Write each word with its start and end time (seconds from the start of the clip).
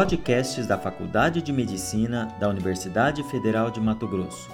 Podcasts 0.00 0.66
da 0.66 0.78
Faculdade 0.78 1.42
de 1.42 1.52
Medicina 1.52 2.34
da 2.40 2.48
Universidade 2.48 3.22
Federal 3.24 3.70
de 3.70 3.78
Mato 3.78 4.08
Grosso. 4.08 4.48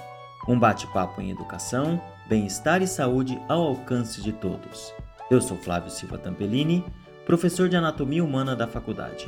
Um 0.45 0.59
bate-papo 0.59 1.21
em 1.21 1.31
educação, 1.31 2.01
bem-estar 2.27 2.81
e 2.81 2.87
saúde 2.87 3.41
ao 3.47 3.61
alcance 3.61 4.21
de 4.21 4.33
todos. 4.33 4.93
Eu 5.31 5.39
sou 5.39 5.55
Flávio 5.55 5.89
Silva 5.89 6.17
Tampellini, 6.17 6.83
professor 7.25 7.69
de 7.69 7.77
Anatomia 7.77 8.21
Humana 8.21 8.57
da 8.57 8.67
faculdade. 8.67 9.25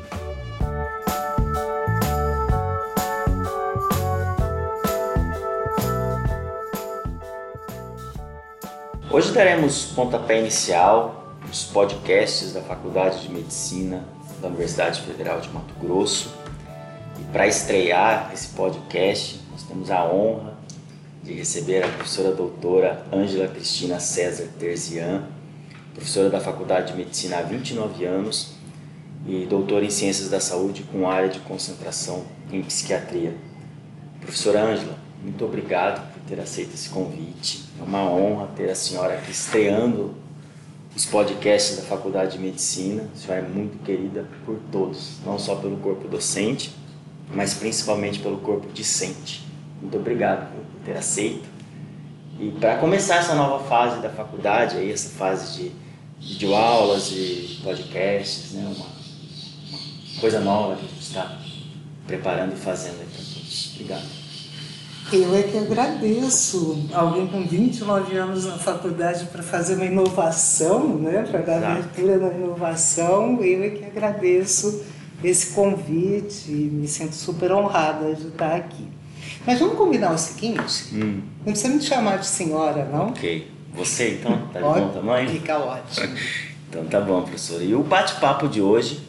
Hoje 9.10 9.32
daremos 9.32 9.86
pontapé 9.86 10.42
inicial 10.42 11.34
nos 11.48 11.64
podcasts 11.64 12.52
da 12.52 12.62
Faculdade 12.62 13.22
de 13.22 13.30
Medicina 13.30 14.19
da 14.42 14.48
Universidade 14.48 15.02
Federal 15.02 15.42
de 15.42 15.50
Mato 15.50 15.74
Grosso. 15.80 16.34
E 17.20 17.24
para 17.32 17.48
estrear 17.48 18.32
esse 18.34 18.50
podcast, 18.50 19.40
nós 19.52 19.64
temos 19.64 19.92
a 19.92 20.06
honra 20.06 20.58
de 21.24 21.34
receber 21.34 21.84
a 21.84 21.88
professora 21.88 22.32
doutora 22.32 23.06
Ângela 23.12 23.48
Cristina 23.48 24.00
César 24.00 24.48
Terzian, 24.58 25.24
professora 25.94 26.30
da 26.30 26.40
Faculdade 26.40 26.92
de 26.92 26.98
Medicina 26.98 27.40
há 27.40 27.42
29 27.42 28.06
anos 28.06 28.54
e 29.28 29.46
doutora 29.46 29.84
em 29.84 29.90
Ciências 29.90 30.30
da 30.30 30.40
Saúde 30.40 30.84
com 30.84 31.10
área 31.10 31.30
de 31.30 31.40
concentração 31.40 32.24
em 32.52 32.64
Psiquiatria. 32.64 33.36
Professora 34.22 34.64
Ângela, 34.64 34.98
muito 35.22 35.44
obrigado 35.44 36.14
por 36.14 36.22
ter 36.22 36.40
aceito 36.40 36.74
esse 36.74 36.90
convite. 36.90 37.66
É 37.80 37.84
uma 37.84 38.10
honra 38.10 38.48
ter 38.56 38.70
a 38.70 38.76
senhora 38.76 39.16
aqui 39.16 39.32
estreando 39.32 40.16
os 40.96 41.06
podcasts 41.06 41.78
da 41.78 41.84
Faculdade 41.84 42.38
de 42.38 42.40
Medicina. 42.40 43.08
A 43.14 43.18
senhora 43.18 43.46
é 43.46 43.48
muito 43.48 43.84
querida 43.84 44.26
por 44.46 44.60
todos, 44.72 45.18
não 45.26 45.38
só 45.38 45.56
pelo 45.56 45.78
corpo 45.78 46.08
docente, 46.08 46.72
mas 47.34 47.54
principalmente 47.54 48.20
pelo 48.20 48.38
corpo 48.38 48.68
discente. 48.74 49.44
Muito 49.82 49.98
obrigado 49.98 50.52
por 50.52 50.64
ter 50.86 50.98
aceito. 50.98 51.48
E 52.40 52.52
para 52.52 52.78
começar 52.78 53.18
essa 53.18 53.36
nova 53.36 53.64
fase 53.66 54.02
da 54.02 54.10
faculdade, 54.10 54.78
aí, 54.78 54.92
essa 54.92 55.10
fase 55.10 55.58
de 55.58 55.72
videoaulas, 56.20 57.10
de 57.10 57.60
podcasts, 57.64 58.54
né, 58.54 58.64
uma, 58.64 58.86
uma 58.86 60.22
coisa 60.22 60.40
nova 60.40 60.76
que 60.76 60.86
a 60.86 60.88
gente 60.88 61.02
está 61.02 61.40
preparando 62.08 62.54
e 62.54 62.58
fazendo 62.58 63.00
aí 63.02 63.08
para 63.08 63.24
todos. 63.24 63.72
Obrigado. 63.74 64.19
Eu 65.12 65.36
é 65.36 65.42
que 65.42 65.58
agradeço 65.58 66.88
alguém 66.94 67.26
com 67.26 67.44
29 67.44 68.16
anos 68.16 68.46
na 68.46 68.60
faculdade 68.60 69.26
para 69.26 69.42
fazer 69.42 69.76
uma 69.76 69.86
inovação, 69.86 70.98
né? 70.98 71.24
para 71.24 71.40
dar 71.42 71.72
abertura 71.72 72.18
na 72.18 72.32
inovação. 72.32 73.42
Eu 73.42 73.64
é 73.64 73.70
que 73.72 73.86
agradeço 73.86 74.84
esse 75.24 75.54
convite 75.54 76.52
e 76.52 76.70
me 76.72 76.88
sinto 76.88 77.16
super 77.16 77.52
honrada 77.52 78.14
de 78.14 78.28
estar 78.28 78.56
aqui. 78.56 78.88
Mas 79.48 79.60
vamos 79.60 79.78
combinar 79.78 80.14
o 80.14 80.18
seguinte: 80.18 80.94
hum. 80.94 81.22
não 81.46 81.54
precisa 81.54 81.74
me 81.74 81.82
chamar 81.82 82.18
de 82.18 82.28
senhora, 82.28 82.86
não? 82.86 83.08
Ok. 83.08 83.50
Você 83.74 84.16
então? 84.16 84.48
Tá 84.54 84.60
de 84.60 84.66
bom 84.66 84.90
tamanho? 84.90 85.30
Fica 85.30 85.58
ótimo. 85.58 86.16
então 86.70 86.86
tá 86.86 87.02
bom, 87.02 87.22
professora. 87.24 87.64
E 87.64 87.74
o 87.74 87.82
bate-papo 87.82 88.48
de 88.48 88.62
hoje 88.62 89.02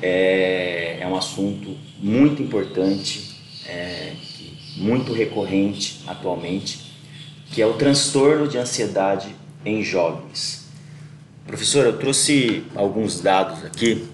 é, 0.00 0.98
é 1.00 1.06
um 1.06 1.16
assunto 1.16 1.76
muito 2.00 2.42
importante. 2.42 3.36
É, 3.66 4.12
muito 4.78 5.12
recorrente 5.12 6.00
atualmente, 6.06 6.92
que 7.52 7.60
é 7.60 7.66
o 7.66 7.74
transtorno 7.74 8.46
de 8.46 8.58
ansiedade 8.58 9.34
em 9.64 9.82
jovens. 9.82 10.66
Professor, 11.46 11.86
eu 11.86 11.98
trouxe 11.98 12.64
alguns 12.74 13.20
dados 13.20 13.64
aqui 13.64 14.06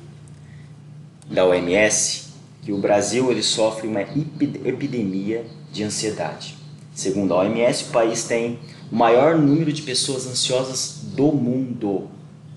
da 1.31 1.45
OMS 1.45 2.25
que 2.63 2.73
o 2.73 2.79
Brasil 2.79 3.31
ele 3.31 3.43
sofre 3.43 3.87
uma 3.87 4.01
epidemia 4.01 5.45
de 5.71 5.83
ansiedade. 5.83 6.57
Segundo 6.95 7.35
a 7.35 7.41
OMS, 7.41 7.85
o 7.85 7.87
país 7.89 8.25
tem 8.25 8.59
o 8.91 8.97
maior 8.97 9.37
número 9.37 9.73
de 9.73 9.83
pessoas 9.83 10.27
ansiosas 10.27 11.01
do 11.15 11.33
mundo, 11.33 12.09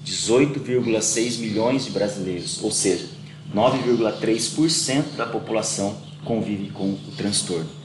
18,6 0.06 1.40
milhões 1.40 1.85
de 1.85 1.91
brasileiros, 1.91 2.63
ou 2.63 2.72
seja, 2.72 3.07
9,3% 3.53 5.16
da 5.17 5.25
população 5.25 5.97
convive 6.23 6.69
com 6.69 6.91
o 6.91 7.00
transtorno. 7.17 7.76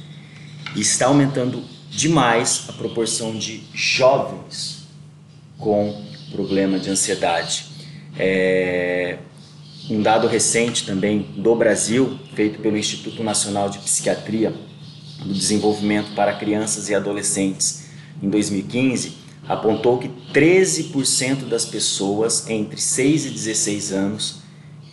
E 0.75 0.81
está 0.81 1.07
aumentando 1.07 1.63
demais 1.91 2.65
a 2.69 2.73
proporção 2.73 3.37
de 3.37 3.63
jovens 3.75 4.85
com 5.59 6.03
problema 6.31 6.79
de 6.79 6.91
ansiedade. 6.91 7.67
É, 8.19 9.19
um 9.91 10.01
dado 10.01 10.27
recente 10.27 10.87
também 10.87 11.27
do 11.37 11.55
Brasil, 11.55 12.19
feito 12.35 12.61
pelo 12.61 12.77
Instituto 12.77 13.23
Nacional 13.23 13.69
de 13.69 13.79
Psiquiatria 13.79 14.55
do 15.25 15.33
Desenvolvimento 15.33 16.15
para 16.15 16.35
Crianças 16.35 16.89
e 16.89 16.95
Adolescentes 16.95 17.85
em 18.23 18.29
2015, 18.29 19.15
apontou 19.49 19.99
que 19.99 20.09
13% 20.33 21.49
das 21.49 21.65
pessoas 21.65 22.49
entre 22.49 22.81
6 22.81 23.27
e 23.27 23.31
16 23.31 23.93
anos 23.93 24.42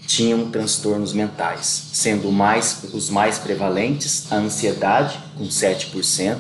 tinham 0.10 0.50
transtornos 0.50 1.14
mentais, 1.14 1.90
sendo 1.94 2.32
mais, 2.32 2.84
os 2.94 3.12
mais 3.12 3.38
prevalentes 3.38 4.32
a 4.32 4.38
ansiedade, 4.38 5.20
com 5.38 5.44
7%, 5.46 6.40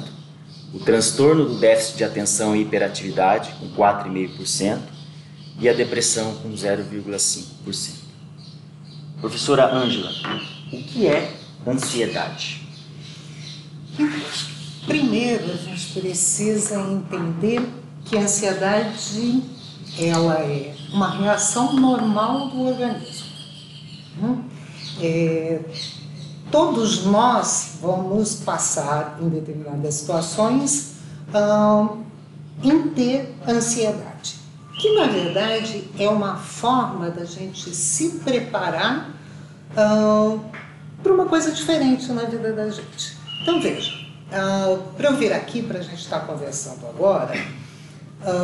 o 0.73 0.79
transtorno 0.79 1.45
do 1.45 1.59
déficit 1.59 1.97
de 1.97 2.03
atenção 2.03 2.55
e 2.55 2.63
hiperatividade, 2.63 3.51
com 3.59 3.69
4,5%, 3.69 4.79
e 5.59 5.69
a 5.69 5.73
depressão, 5.73 6.33
com 6.37 6.49
0,5%. 6.49 7.91
Professora 9.21 9.71
Ângela, 9.71 10.09
o 10.73 10.83
que 10.83 11.05
é 11.05 11.35
ansiedade? 11.67 12.67
Primeiro, 14.87 15.43
a 15.45 15.57
gente 15.57 15.99
precisa 15.99 16.81
entender 16.81 17.69
que 18.05 18.17
a 18.17 18.21
ansiedade 18.21 19.43
ela 19.99 20.39
é 20.39 20.75
uma 20.91 21.11
reação 21.19 21.73
normal 21.73 22.49
do 22.49 22.61
organismo. 22.61 23.18
Né? 24.21 24.43
É, 25.01 25.59
todos 26.51 27.05
nós 27.05 27.77
vamos 27.81 28.35
passar 28.35 29.17
em 29.21 29.29
determinadas 29.29 29.95
situações 29.95 30.93
em 32.63 32.89
ter 32.89 33.35
ansiedade, 33.47 34.35
que 34.79 34.95
na 34.95 35.07
verdade 35.07 35.89
é 35.97 36.09
uma 36.09 36.35
forma 36.37 37.09
da 37.09 37.23
gente 37.23 37.73
se 37.73 38.19
preparar 38.19 39.15
para 39.73 41.13
uma 41.13 41.25
coisa 41.25 41.51
diferente 41.51 42.11
na 42.11 42.23
vida 42.23 42.51
da 42.51 42.69
gente. 42.69 43.17
Então 43.41 43.61
veja, 43.61 43.91
para 44.97 45.09
eu 45.09 45.15
vir 45.15 45.31
aqui 45.31 45.61
para 45.61 45.79
a 45.79 45.81
gente 45.81 46.01
estar 46.01 46.21
conversando 46.21 46.85
agora, 46.87 47.33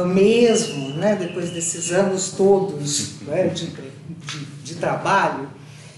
mesmo 0.07 0.95
né, 0.95 1.15
depois 1.15 1.49
desses 1.51 1.91
anos 1.91 2.31
todos 2.31 3.21
né, 3.21 3.47
de, 3.47 3.67
de, 3.67 4.45
de 4.63 4.75
trabalho, 4.75 5.49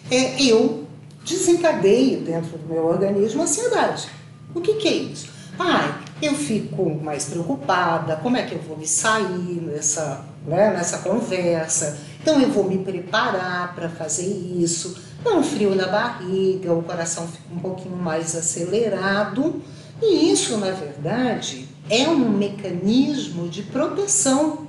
é, 0.10 0.42
eu 0.42 0.86
desencadeio 1.24 2.22
dentro 2.22 2.58
do 2.58 2.74
meu 2.74 2.86
organismo 2.86 3.44
ansiedade. 3.44 4.08
O 4.56 4.62
que, 4.62 4.76
que 4.76 4.88
é 4.88 4.94
isso? 4.94 5.30
Ah, 5.60 6.00
eu 6.22 6.34
fico 6.34 6.90
mais 7.04 7.26
preocupada, 7.26 8.16
como 8.18 8.38
é 8.38 8.44
que 8.44 8.56
eu 8.56 8.60
vou 8.60 8.78
me 8.78 8.88
sair 8.88 9.62
nessa, 9.62 10.26
né, 10.46 10.72
nessa 10.72 11.00
conversa? 11.00 11.98
Então 12.22 12.40
eu 12.40 12.50
vou 12.50 12.64
me 12.64 12.78
preparar 12.80 13.74
para 13.76 13.90
fazer 13.90 14.28
isso. 14.28 14.98
Dá 15.24 15.32
um 15.32 15.44
frio 15.44 15.76
na 15.76 15.88
barriga, 15.88 16.74
o 16.74 16.84
coração 16.84 17.28
fica 17.28 17.54
um 17.54 17.60
pouquinho 17.60 17.96
mais 17.96 18.36
acelerado. 18.36 19.62
E 20.02 20.32
isso, 20.32 20.58
na 20.58 20.72
verdade, 20.72 21.68
é 21.90 22.08
um 22.08 22.30
mecanismo 22.30 23.50
de 23.50 23.64
proteção 23.64 24.68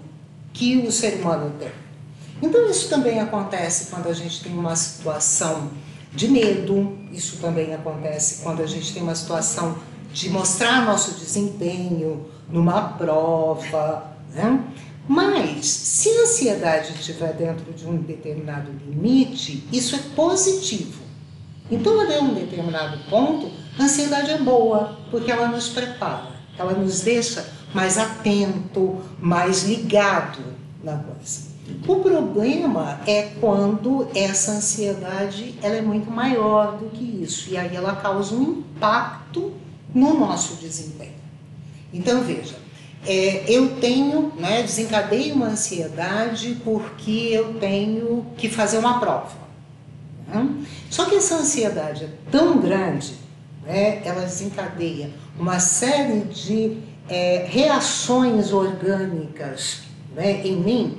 que 0.52 0.78
o 0.78 0.90
ser 0.90 1.20
humano 1.20 1.52
tem. 1.58 1.70
Então, 2.40 2.70
isso 2.70 2.88
também 2.88 3.20
acontece 3.20 3.90
quando 3.90 4.08
a 4.08 4.12
gente 4.12 4.42
tem 4.42 4.52
uma 4.52 4.76
situação 4.76 5.70
de 6.12 6.28
medo, 6.28 6.96
isso 7.12 7.38
também 7.38 7.74
acontece 7.74 8.42
quando 8.42 8.62
a 8.62 8.66
gente 8.66 8.92
tem 8.92 9.02
uma 9.02 9.14
situação 9.14 9.78
de 10.12 10.30
mostrar 10.30 10.84
nosso 10.84 11.18
desempenho 11.18 12.26
numa 12.48 12.92
prova. 12.92 14.12
Né? 14.32 14.64
Mas, 15.06 15.66
se 15.66 16.10
a 16.10 16.22
ansiedade 16.22 16.92
estiver 16.92 17.32
dentro 17.34 17.72
de 17.72 17.86
um 17.86 17.96
determinado 17.96 18.70
limite, 18.86 19.66
isso 19.72 19.96
é 19.96 19.98
positivo. 20.14 21.02
Então, 21.70 22.00
até 22.00 22.20
um 22.20 22.34
determinado 22.34 22.98
ponto, 23.10 23.50
a 23.78 23.82
ansiedade 23.82 24.30
é 24.30 24.38
boa, 24.38 24.98
porque 25.10 25.30
ela 25.30 25.48
nos 25.48 25.68
prepara, 25.68 26.32
ela 26.56 26.72
nos 26.72 27.00
deixa 27.00 27.46
mais 27.74 27.98
atento, 27.98 29.00
mais 29.20 29.64
ligado 29.64 30.42
na 30.82 30.96
coisa. 30.96 31.47
O 31.86 31.96
problema 31.96 33.00
é 33.06 33.30
quando 33.40 34.08
essa 34.14 34.52
ansiedade 34.52 35.54
ela 35.62 35.76
é 35.76 35.82
muito 35.82 36.10
maior 36.10 36.76
do 36.78 36.90
que 36.90 37.04
isso 37.22 37.50
e 37.50 37.56
aí 37.56 37.74
ela 37.74 37.96
causa 37.96 38.34
um 38.34 38.42
impacto 38.42 39.52
no 39.94 40.18
nosso 40.18 40.54
desempenho. 40.56 41.18
Então 41.92 42.22
veja, 42.22 42.56
é, 43.06 43.44
eu 43.46 43.76
tenho, 43.76 44.32
né, 44.36 44.62
desencadeio 44.62 45.34
uma 45.34 45.46
ansiedade 45.46 46.60
porque 46.64 47.30
eu 47.32 47.54
tenho 47.54 48.26
que 48.36 48.48
fazer 48.48 48.78
uma 48.78 48.98
prova. 48.98 49.48
Né? 50.26 50.48
Só 50.90 51.04
que 51.04 51.16
essa 51.16 51.36
ansiedade 51.36 52.04
é 52.04 52.08
tão 52.30 52.58
grande, 52.58 53.14
né, 53.64 54.02
ela 54.04 54.22
desencadeia 54.22 55.10
uma 55.38 55.58
série 55.58 56.20
de 56.20 56.78
é, 57.08 57.46
reações 57.48 58.52
orgânicas 58.52 59.82
né, 60.14 60.46
em 60.46 60.56
mim, 60.56 60.98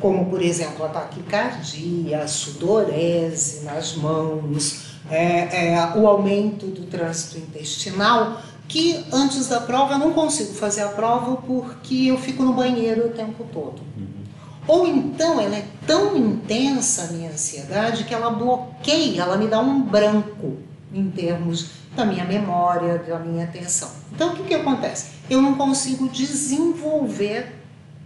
como 0.00 0.26
por 0.26 0.42
exemplo 0.42 0.84
a 0.84 0.88
taquicardia, 0.88 2.22
a 2.22 2.28
sudorese 2.28 3.64
nas 3.64 3.96
mãos, 3.96 4.94
é, 5.10 5.74
é, 5.74 5.92
o 5.96 6.06
aumento 6.06 6.66
do 6.66 6.86
trânsito 6.86 7.38
intestinal, 7.38 8.40
que 8.68 9.04
antes 9.12 9.48
da 9.48 9.60
prova 9.60 9.98
não 9.98 10.12
consigo 10.12 10.54
fazer 10.54 10.82
a 10.82 10.88
prova 10.88 11.36
porque 11.36 12.06
eu 12.06 12.18
fico 12.18 12.42
no 12.42 12.54
banheiro 12.54 13.06
o 13.06 13.10
tempo 13.10 13.46
todo. 13.52 13.82
Uhum. 13.96 14.24
Ou 14.66 14.86
então 14.86 15.40
ela 15.40 15.56
é 15.56 15.66
tão 15.86 16.16
intensa 16.16 17.04
a 17.04 17.12
minha 17.12 17.30
ansiedade 17.30 18.04
que 18.04 18.14
ela 18.14 18.30
bloqueia, 18.30 19.22
ela 19.22 19.36
me 19.36 19.46
dá 19.46 19.60
um 19.60 19.82
branco 19.82 20.58
em 20.92 21.10
termos 21.10 21.70
da 21.94 22.04
minha 22.04 22.24
memória, 22.24 22.98
da 22.98 23.18
minha 23.18 23.44
atenção. 23.44 23.90
Então 24.12 24.32
o 24.32 24.36
que, 24.36 24.44
que 24.44 24.54
acontece? 24.54 25.12
Eu 25.28 25.42
não 25.42 25.54
consigo 25.54 26.08
desenvolver 26.08 27.54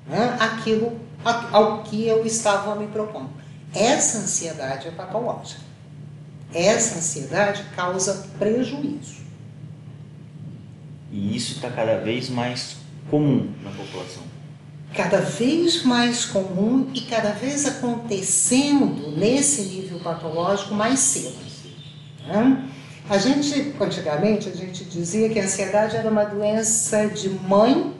né, 0.06 0.36
aquilo 0.40 1.07
ao 1.24 1.82
que 1.82 2.06
eu 2.06 2.24
estava 2.24 2.74
me 2.74 2.86
propondo. 2.86 3.30
Essa 3.74 4.18
ansiedade 4.18 4.88
é 4.88 4.90
patológica. 4.90 5.60
Essa 6.54 6.98
ansiedade 6.98 7.62
causa 7.76 8.28
prejuízo. 8.38 9.18
E 11.10 11.36
isso 11.36 11.54
está 11.54 11.70
cada 11.70 11.98
vez 11.98 12.28
mais 12.28 12.76
comum 13.10 13.50
na 13.62 13.70
população. 13.70 14.22
Cada 14.94 15.20
vez 15.20 15.82
mais 15.82 16.24
comum 16.24 16.90
e 16.94 17.02
cada 17.02 17.32
vez 17.32 17.66
acontecendo 17.66 19.16
nesse 19.16 19.62
nível 19.62 20.00
patológico 20.00 20.74
mais 20.74 20.98
cedo. 21.00 21.36
Né? 22.26 22.68
A 23.08 23.16
gente, 23.16 23.74
antigamente, 23.80 24.48
a 24.48 24.52
gente 24.52 24.84
dizia 24.84 25.28
que 25.30 25.38
a 25.38 25.44
ansiedade 25.44 25.96
era 25.96 26.10
uma 26.10 26.24
doença 26.24 27.06
de 27.08 27.28
mãe 27.30 27.94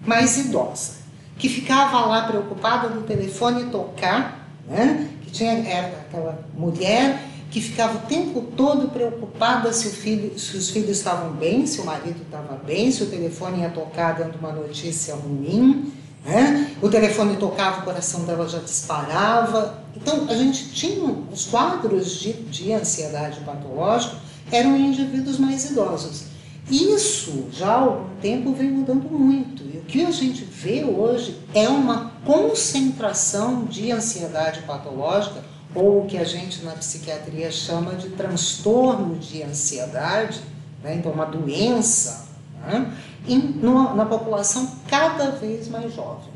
mais 0.00 0.36
idosa, 0.38 0.94
que 1.40 1.48
ficava 1.48 2.04
lá 2.04 2.26
preocupada 2.26 2.88
no 2.88 3.02
telefone 3.02 3.64
tocar, 3.70 4.46
né? 4.68 5.08
que 5.22 5.30
tinha 5.30 5.52
era 5.66 5.96
aquela 5.96 6.44
mulher 6.54 7.24
que 7.50 7.60
ficava 7.60 7.96
o 7.96 8.00
tempo 8.02 8.42
todo 8.56 8.88
preocupada 8.90 9.72
se, 9.72 9.88
filho, 9.88 10.38
se 10.38 10.56
os 10.56 10.70
filhos 10.70 10.98
estavam 10.98 11.32
bem, 11.32 11.66
se 11.66 11.80
o 11.80 11.84
marido 11.84 12.22
estava 12.22 12.54
bem, 12.56 12.92
se 12.92 13.02
o 13.02 13.06
telefone 13.06 13.62
ia 13.62 13.70
tocar 13.70 14.12
dando 14.12 14.36
uma 14.36 14.52
notícia 14.52 15.14
ruim. 15.16 15.92
Né? 16.24 16.70
O 16.80 16.88
telefone 16.88 17.36
tocava, 17.38 17.80
o 17.80 17.84
coração 17.84 18.24
dela 18.24 18.46
já 18.46 18.58
disparava. 18.58 19.82
Então, 19.96 20.26
a 20.28 20.34
gente 20.34 20.70
tinha 20.70 21.12
os 21.32 21.46
quadros 21.46 22.20
de, 22.20 22.34
de 22.34 22.72
ansiedade 22.72 23.40
patológica 23.40 24.16
eram 24.52 24.76
em 24.76 24.88
indivíduos 24.88 25.38
mais 25.38 25.68
idosos. 25.70 26.29
Isso 26.70 27.48
já 27.52 27.68
há 27.68 27.80
algum 27.80 28.16
tempo 28.20 28.52
vem 28.52 28.70
mudando 28.70 29.10
muito. 29.10 29.64
E 29.64 29.78
o 29.78 29.82
que 29.82 30.04
a 30.04 30.10
gente 30.10 30.44
vê 30.44 30.84
hoje 30.84 31.36
é 31.52 31.68
uma 31.68 32.12
concentração 32.24 33.64
de 33.64 33.90
ansiedade 33.90 34.62
patológica 34.62 35.42
ou 35.74 36.02
o 36.02 36.06
que 36.06 36.16
a 36.16 36.24
gente 36.24 36.64
na 36.64 36.72
psiquiatria 36.72 37.50
chama 37.50 37.94
de 37.94 38.10
transtorno 38.10 39.16
de 39.16 39.42
ansiedade, 39.42 40.40
né? 40.82 40.96
então 40.96 41.12
uma 41.12 41.26
doença, 41.26 42.28
né? 42.64 42.92
em, 43.26 43.38
numa, 43.38 43.94
na 43.94 44.06
população 44.06 44.70
cada 44.88 45.30
vez 45.30 45.68
mais 45.68 45.94
jovem. 45.94 46.30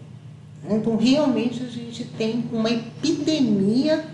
Então, 0.69 0.97
realmente, 0.97 1.63
a 1.63 1.69
gente 1.69 2.05
tem 2.05 2.45
uma 2.51 2.71
epidemia 2.71 4.05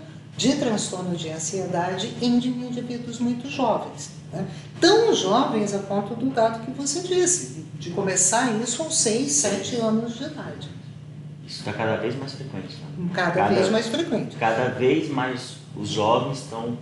de 0.41 0.55
transtorno 0.55 1.15
de 1.15 1.29
ansiedade 1.29 2.15
em 2.19 2.37
indivíduos 2.37 3.19
muito 3.19 3.47
jovens. 3.47 4.09
Né? 4.33 4.47
Tão 4.79 5.13
jovens 5.13 5.71
a 5.75 5.77
ponto 5.77 6.15
do 6.15 6.31
dado 6.31 6.65
que 6.65 6.71
você 6.71 7.01
disse, 7.01 7.63
de 7.75 7.91
começar 7.91 8.51
isso 8.59 8.81
aos 8.81 8.97
6, 8.97 9.31
7 9.31 9.75
anos 9.75 10.17
de 10.17 10.23
idade. 10.23 10.67
Isso 11.45 11.59
está 11.59 11.71
cada 11.71 11.97
vez 11.97 12.15
mais 12.17 12.33
frequente. 12.33 12.75
Né? 12.75 13.09
Cada, 13.13 13.31
cada, 13.33 13.53
vez 13.53 13.69
mais 13.69 13.85
frequente. 13.85 14.35
Cada 14.37 14.69
vez 14.69 15.09
mais 15.09 15.57
os 15.75 15.89
jovens 15.89 16.39
estão, 16.39 16.75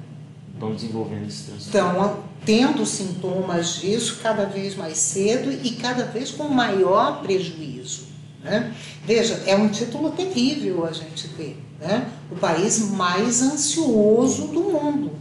estão 0.54 0.74
desenvolvendo 0.74 1.28
esse 1.28 1.44
transtorno. 1.44 1.90
Estão 1.90 2.24
tendo 2.46 2.86
sintomas 2.86 3.76
disso 3.82 4.20
cada 4.24 4.46
vez 4.46 4.78
mais 4.78 4.98
cedo 4.98 5.52
e 5.52 5.72
cada 5.72 6.06
vez 6.06 6.32
com 6.32 6.48
maior 6.48 7.22
prejuízo. 7.22 8.08
Né? 8.42 8.74
Veja, 9.04 9.44
é 9.46 9.54
um 9.54 9.68
título 9.68 10.12
terrível 10.12 10.86
a 10.86 10.94
gente 10.94 11.28
ter. 11.30 11.69
Né? 11.80 12.10
O 12.32 12.36
país 12.36 12.80
mais 12.92 13.42
ansioso 13.42 14.48
do 14.48 14.62
mundo. 14.62 15.12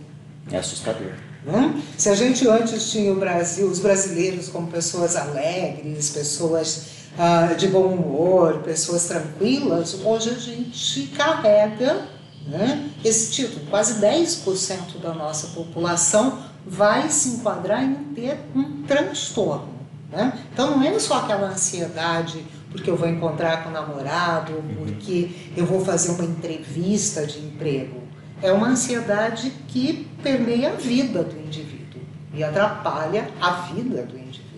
É 0.51 0.59
assustador. 0.59 1.13
Né? 1.45 1.83
Se 1.97 2.09
a 2.09 2.15
gente 2.15 2.47
antes 2.49 2.91
tinha 2.91 3.13
o 3.13 3.17
Brasil, 3.17 3.69
os 3.69 3.79
brasileiros 3.79 4.49
como 4.49 4.67
pessoas 4.67 5.17
alegres, 5.17 6.11
pessoas 6.11 6.87
uh, 7.17 7.55
de 7.55 7.69
bom 7.69 7.87
humor, 7.87 8.63
pessoas 8.63 9.07
tranquilas, 9.07 9.95
hoje 10.05 10.31
a 10.31 10.35
gente 10.35 11.07
carrega 11.17 12.09
né, 12.47 12.91
esse 13.05 13.31
título. 13.31 13.67
Quase 13.71 14.01
10% 14.01 15.01
da 15.01 15.15
nossa 15.15 15.49
população 15.49 16.39
vai 16.67 17.09
se 17.09 17.31
enquadrar 17.31 17.83
em 17.83 17.95
ter 18.15 18.39
um 18.55 18.83
transtorno. 18.83 19.79
Né? 20.11 20.39
Então 20.53 20.77
não 20.77 20.83
é 20.83 20.99
só 20.99 21.19
aquela 21.19 21.49
ansiedade 21.49 22.45
porque 22.79 22.91
eu 22.91 22.97
vou 22.97 23.09
encontrar 23.09 23.65
com 23.65 23.71
o 23.71 23.73
namorado, 23.73 24.53
porque 24.77 25.31
eu 25.57 25.67
vou 25.67 25.85
fazer 25.85 26.13
uma 26.13 26.25
entrevista 26.25 27.27
de 27.27 27.39
emprego. 27.41 28.03
É 28.41 28.53
uma 28.53 28.69
ansiedade 28.69 29.53
que 29.67 30.09
permeia 30.23 30.71
a 30.71 30.77
vida 30.77 31.25
do 31.25 31.37
indivíduo 31.39 32.01
e 32.33 32.45
atrapalha 32.45 33.29
a 33.41 33.51
vida 33.73 34.03
do 34.03 34.17
indivíduo. 34.17 34.49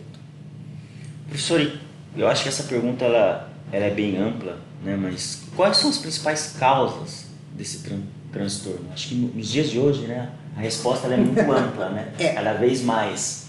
Professor, 1.29 1.73
eu 2.15 2.29
acho 2.29 2.43
que 2.43 2.49
essa 2.51 2.65
pergunta 2.65 3.05
ela, 3.07 3.51
ela 3.73 3.87
é 3.87 3.91
bem 3.91 4.19
ampla, 4.19 4.59
né? 4.85 4.97
mas 4.97 5.45
quais 5.57 5.79
são 5.79 5.89
as 5.89 5.97
principais 5.97 6.57
causas 6.59 7.25
desse 7.55 7.79
tran 7.79 8.01
transtorno? 8.31 8.87
Acho 8.93 9.09
que 9.09 9.15
nos 9.15 9.49
dias 9.49 9.71
de 9.71 9.79
hoje 9.79 10.03
né, 10.03 10.31
a 10.57 10.61
resposta 10.61 11.09
é 11.09 11.17
muito 11.17 11.41
ampla, 11.51 11.89
né? 11.89 12.13
É. 12.19 12.35
cada 12.35 12.53
vez 12.55 12.83
mais. 12.83 13.47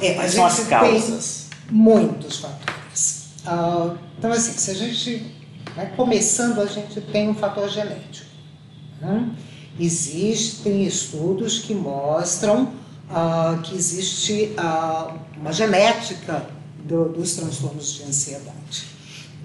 É, 0.00 0.12
quais 0.14 0.32
são 0.32 0.44
as 0.44 0.60
causas? 0.68 1.44
muitos 1.70 2.40
fatores. 2.40 2.73
Uh, 3.46 3.98
então, 4.18 4.32
assim, 4.32 4.52
se 4.52 4.70
a 4.70 4.74
gente. 4.74 5.34
Né, 5.76 5.92
começando, 5.96 6.60
a 6.60 6.66
gente 6.66 7.00
tem 7.00 7.28
um 7.28 7.34
fator 7.34 7.68
genético. 7.68 8.30
Né? 9.00 9.30
Existem 9.78 10.84
estudos 10.84 11.58
que 11.58 11.74
mostram 11.74 12.72
uh, 13.10 13.60
que 13.62 13.74
existe 13.74 14.54
uh, 14.58 15.18
uma 15.36 15.52
genética 15.52 16.46
do, 16.84 17.08
dos 17.08 17.34
transtornos 17.34 17.92
de 17.94 18.04
ansiedade. 18.04 18.86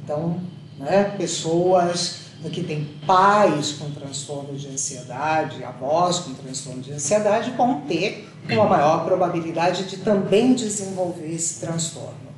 Então, 0.04 0.42
né, 0.78 1.16
pessoas 1.18 2.30
que 2.54 2.64
têm 2.64 2.86
pais 3.06 3.74
com 3.74 3.92
transtorno 3.92 4.56
de 4.56 4.68
ansiedade, 4.68 5.64
avós 5.64 6.20
com 6.20 6.34
transtorno 6.36 6.82
de 6.82 6.94
ansiedade, 6.94 7.52
vão 7.52 7.82
ter 7.82 8.30
uma 8.50 8.66
maior 8.66 9.04
probabilidade 9.04 9.86
de 9.86 9.98
também 9.98 10.54
desenvolver 10.54 11.34
esse 11.34 11.60
transtorno. 11.60 12.29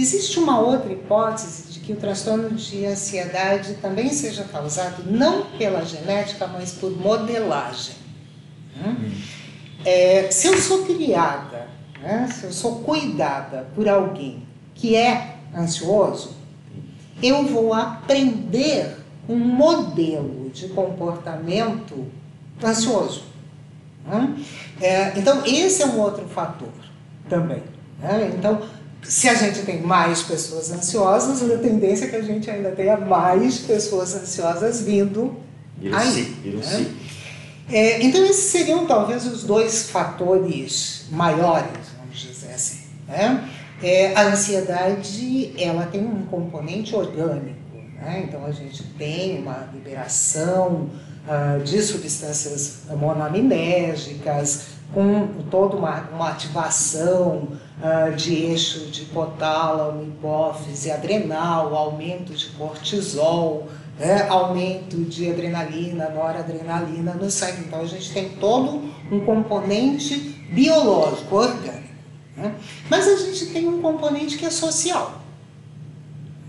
Existe 0.00 0.38
uma 0.38 0.60
outra 0.60 0.92
hipótese 0.92 1.72
de 1.72 1.80
que 1.80 1.92
o 1.92 1.96
transtorno 1.96 2.50
de 2.50 2.86
ansiedade 2.86 3.74
também 3.74 4.10
seja 4.10 4.44
causado 4.44 5.02
não 5.10 5.46
pela 5.58 5.84
genética, 5.84 6.46
mas 6.46 6.72
por 6.72 6.90
modelagem. 6.90 7.94
Né? 8.76 9.12
É, 9.84 10.30
se 10.30 10.46
eu 10.46 10.58
sou 10.58 10.84
criada 10.84 11.78
né? 12.00 12.28
se 12.32 12.44
eu 12.44 12.52
sou 12.52 12.80
cuidada 12.80 13.66
por 13.74 13.88
alguém 13.88 14.42
que 14.74 14.94
é 14.94 15.36
ansioso, 15.54 16.36
eu 17.22 17.44
vou 17.46 17.74
aprender 17.74 18.96
um 19.28 19.36
modelo 19.36 20.50
de 20.50 20.68
comportamento 20.68 22.06
ansioso. 22.62 23.24
Né? 24.06 24.36
É, 24.80 25.18
então, 25.18 25.44
esse 25.44 25.82
é 25.82 25.86
um 25.86 25.98
outro 25.98 26.26
fator 26.28 26.72
também. 27.28 27.62
Né? 28.00 28.32
Então, 28.36 28.62
se 29.02 29.28
a 29.28 29.34
gente 29.34 29.62
tem 29.62 29.80
mais 29.80 30.22
pessoas 30.22 30.70
ansiosas, 30.70 31.42
a 31.50 31.58
tendência 31.58 32.06
é 32.06 32.08
que 32.08 32.16
a 32.16 32.22
gente 32.22 32.50
ainda 32.50 32.70
tenha 32.72 32.96
mais 32.96 33.58
pessoas 33.58 34.14
ansiosas 34.14 34.82
vindo 34.82 35.36
aí. 35.92 36.36
Né? 36.44 36.94
É, 37.70 38.02
então, 38.02 38.24
esses 38.24 38.50
seriam 38.50 38.86
talvez 38.86 39.26
os 39.26 39.44
dois 39.44 39.90
fatores 39.90 41.06
maiores 41.10 41.88
né? 43.08 43.48
É, 43.82 44.14
a 44.14 44.26
ansiedade 44.26 45.54
ela 45.58 45.86
tem 45.86 46.04
um 46.04 46.26
componente 46.26 46.94
orgânico, 46.94 47.76
né? 47.94 48.24
então 48.26 48.44
a 48.44 48.50
gente 48.50 48.82
tem 48.98 49.40
uma 49.40 49.68
liberação 49.72 50.90
uh, 51.26 51.62
de 51.62 51.80
substâncias 51.80 52.80
monoaminérgicas, 52.90 54.78
com 54.92 55.28
toda 55.50 55.76
uma, 55.76 56.00
uma 56.12 56.30
ativação 56.30 57.48
uh, 57.82 58.14
de 58.14 58.34
eixo 58.34 58.86
de 58.86 59.02
hipotálamo, 59.02 60.02
hipófise, 60.02 60.90
adrenal, 60.90 61.74
aumento 61.74 62.32
de 62.32 62.46
cortisol, 62.50 63.68
né, 63.98 64.28
aumento 64.28 64.96
de 64.96 65.30
adrenalina, 65.30 66.08
noradrenalina 66.10 67.14
no 67.14 67.30
sangue. 67.30 67.64
Então 67.66 67.80
a 67.80 67.86
gente 67.86 68.12
tem 68.12 68.30
todo 68.30 68.82
um 69.10 69.20
componente 69.20 70.16
biológico, 70.52 71.36
orgânico. 71.36 71.88
Né? 72.36 72.54
Mas 72.88 73.08
a 73.08 73.16
gente 73.16 73.46
tem 73.46 73.68
um 73.68 73.82
componente 73.82 74.38
que 74.38 74.46
é 74.46 74.50
social. 74.50 75.20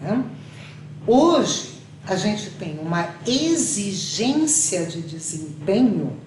Né? 0.01 0.23
Hoje 1.07 1.79
a 2.05 2.15
gente 2.15 2.51
tem 2.51 2.79
uma 2.79 3.09
exigência 3.25 4.85
de 4.85 5.01
desempenho 5.01 6.17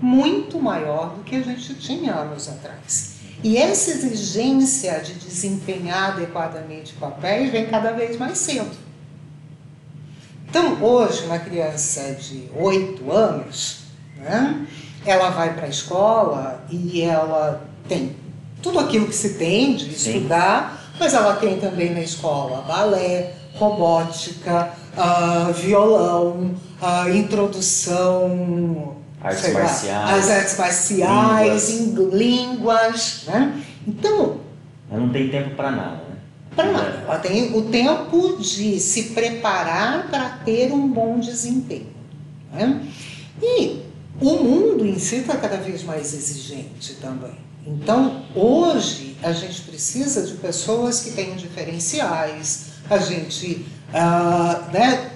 muito 0.00 0.60
maior 0.60 1.14
do 1.16 1.22
que 1.22 1.36
a 1.36 1.42
gente 1.42 1.74
tinha 1.74 2.14
anos 2.14 2.48
atrás. 2.48 3.13
E 3.44 3.58
essa 3.58 3.90
exigência 3.90 5.00
de 5.00 5.12
desempenhar 5.12 6.12
adequadamente 6.12 6.94
papéis 6.94 7.52
vem 7.52 7.66
cada 7.66 7.92
vez 7.92 8.16
mais 8.16 8.38
cedo. 8.38 8.74
Então, 10.48 10.82
hoje, 10.82 11.26
uma 11.26 11.38
criança 11.38 12.14
de 12.14 12.48
8 12.56 13.12
anos, 13.12 13.80
né, 14.16 14.66
ela 15.04 15.28
vai 15.28 15.52
para 15.52 15.66
a 15.66 15.68
escola 15.68 16.64
e 16.70 17.02
ela 17.02 17.68
tem 17.86 18.16
tudo 18.62 18.78
aquilo 18.78 19.08
que 19.08 19.14
se 19.14 19.34
tem 19.34 19.76
de 19.76 19.90
estudar, 19.90 20.80
Sim. 20.92 20.96
mas 20.98 21.12
ela 21.12 21.36
tem 21.36 21.60
também 21.60 21.92
na 21.92 22.00
escola 22.00 22.62
balé, 22.62 23.34
robótica, 23.56 24.72
uh, 24.96 25.52
violão, 25.52 26.54
uh, 26.80 27.10
introdução 27.14 29.03
artes 29.24 29.52
marciais, 29.52 30.24
as 30.24 30.30
artes 30.30 30.58
marciais, 30.58 31.70
línguas, 31.70 32.12
línguas 32.12 33.22
né? 33.26 33.64
Então, 33.86 34.40
ela 34.90 35.00
não 35.00 35.08
tem 35.10 35.28
tempo 35.28 35.54
para 35.56 35.70
nada. 35.70 35.96
Né? 35.96 36.16
Para 36.54 36.72
nada. 36.72 37.02
Ela 37.06 37.18
tem 37.18 37.56
o 37.56 37.62
tempo 37.62 38.36
de 38.38 38.78
se 38.78 39.14
preparar 39.14 40.08
para 40.08 40.28
ter 40.44 40.72
um 40.72 40.86
bom 40.88 41.18
desempenho. 41.18 41.92
Né? 42.52 42.80
E 43.42 43.82
o 44.20 44.36
mundo 44.36 44.86
em 44.86 44.98
si 44.98 45.16
está 45.16 45.36
cada 45.36 45.56
vez 45.56 45.82
mais 45.82 46.14
exigente 46.14 46.94
também. 46.94 47.36
Então, 47.66 48.22
hoje, 48.34 49.16
a 49.22 49.32
gente 49.32 49.62
precisa 49.62 50.22
de 50.22 50.34
pessoas 50.34 51.00
que 51.00 51.12
tenham 51.12 51.34
diferenciais, 51.34 52.74
a 52.90 52.98
gente 52.98 53.66
uh, 53.88 54.70
né, 54.70 55.10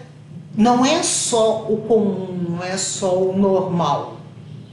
não 0.59 0.85
é 0.85 1.05
só 1.05 1.71
o 1.71 1.77
comum, 1.83 2.37
não 2.51 2.65
é 2.65 2.77
só 2.77 3.17
o 3.17 3.39
normal. 3.39 4.17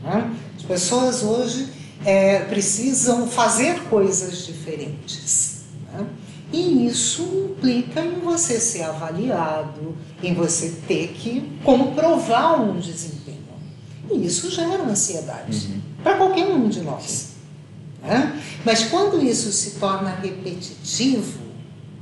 Né? 0.04 0.36
As 0.58 0.64
pessoas 0.64 1.22
hoje 1.22 1.68
é, 2.04 2.40
precisam 2.40 3.28
fazer 3.28 3.84
coisas 3.84 4.48
diferentes. 4.48 5.62
Né? 5.94 6.08
E 6.52 6.88
isso 6.88 7.22
implica 7.22 8.02
em 8.02 8.20
você 8.20 8.60
ser 8.60 8.82
avaliado, 8.82 9.96
em 10.24 10.34
você 10.34 10.74
ter 10.88 11.10
que 11.10 11.52
comprovar 11.64 12.60
um 12.60 12.80
desempenho. 12.80 13.46
E 14.10 14.26
isso 14.26 14.50
gera 14.50 14.82
ansiedade 14.82 15.68
uhum. 15.68 15.82
para 16.02 16.16
qualquer 16.16 16.48
um 16.48 16.68
de 16.68 16.82
nós. 16.82 17.34
Né? 18.02 18.42
Mas 18.66 18.86
quando 18.86 19.24
isso 19.24 19.52
se 19.52 19.80
torna 19.80 20.10
repetitivo, 20.16 21.42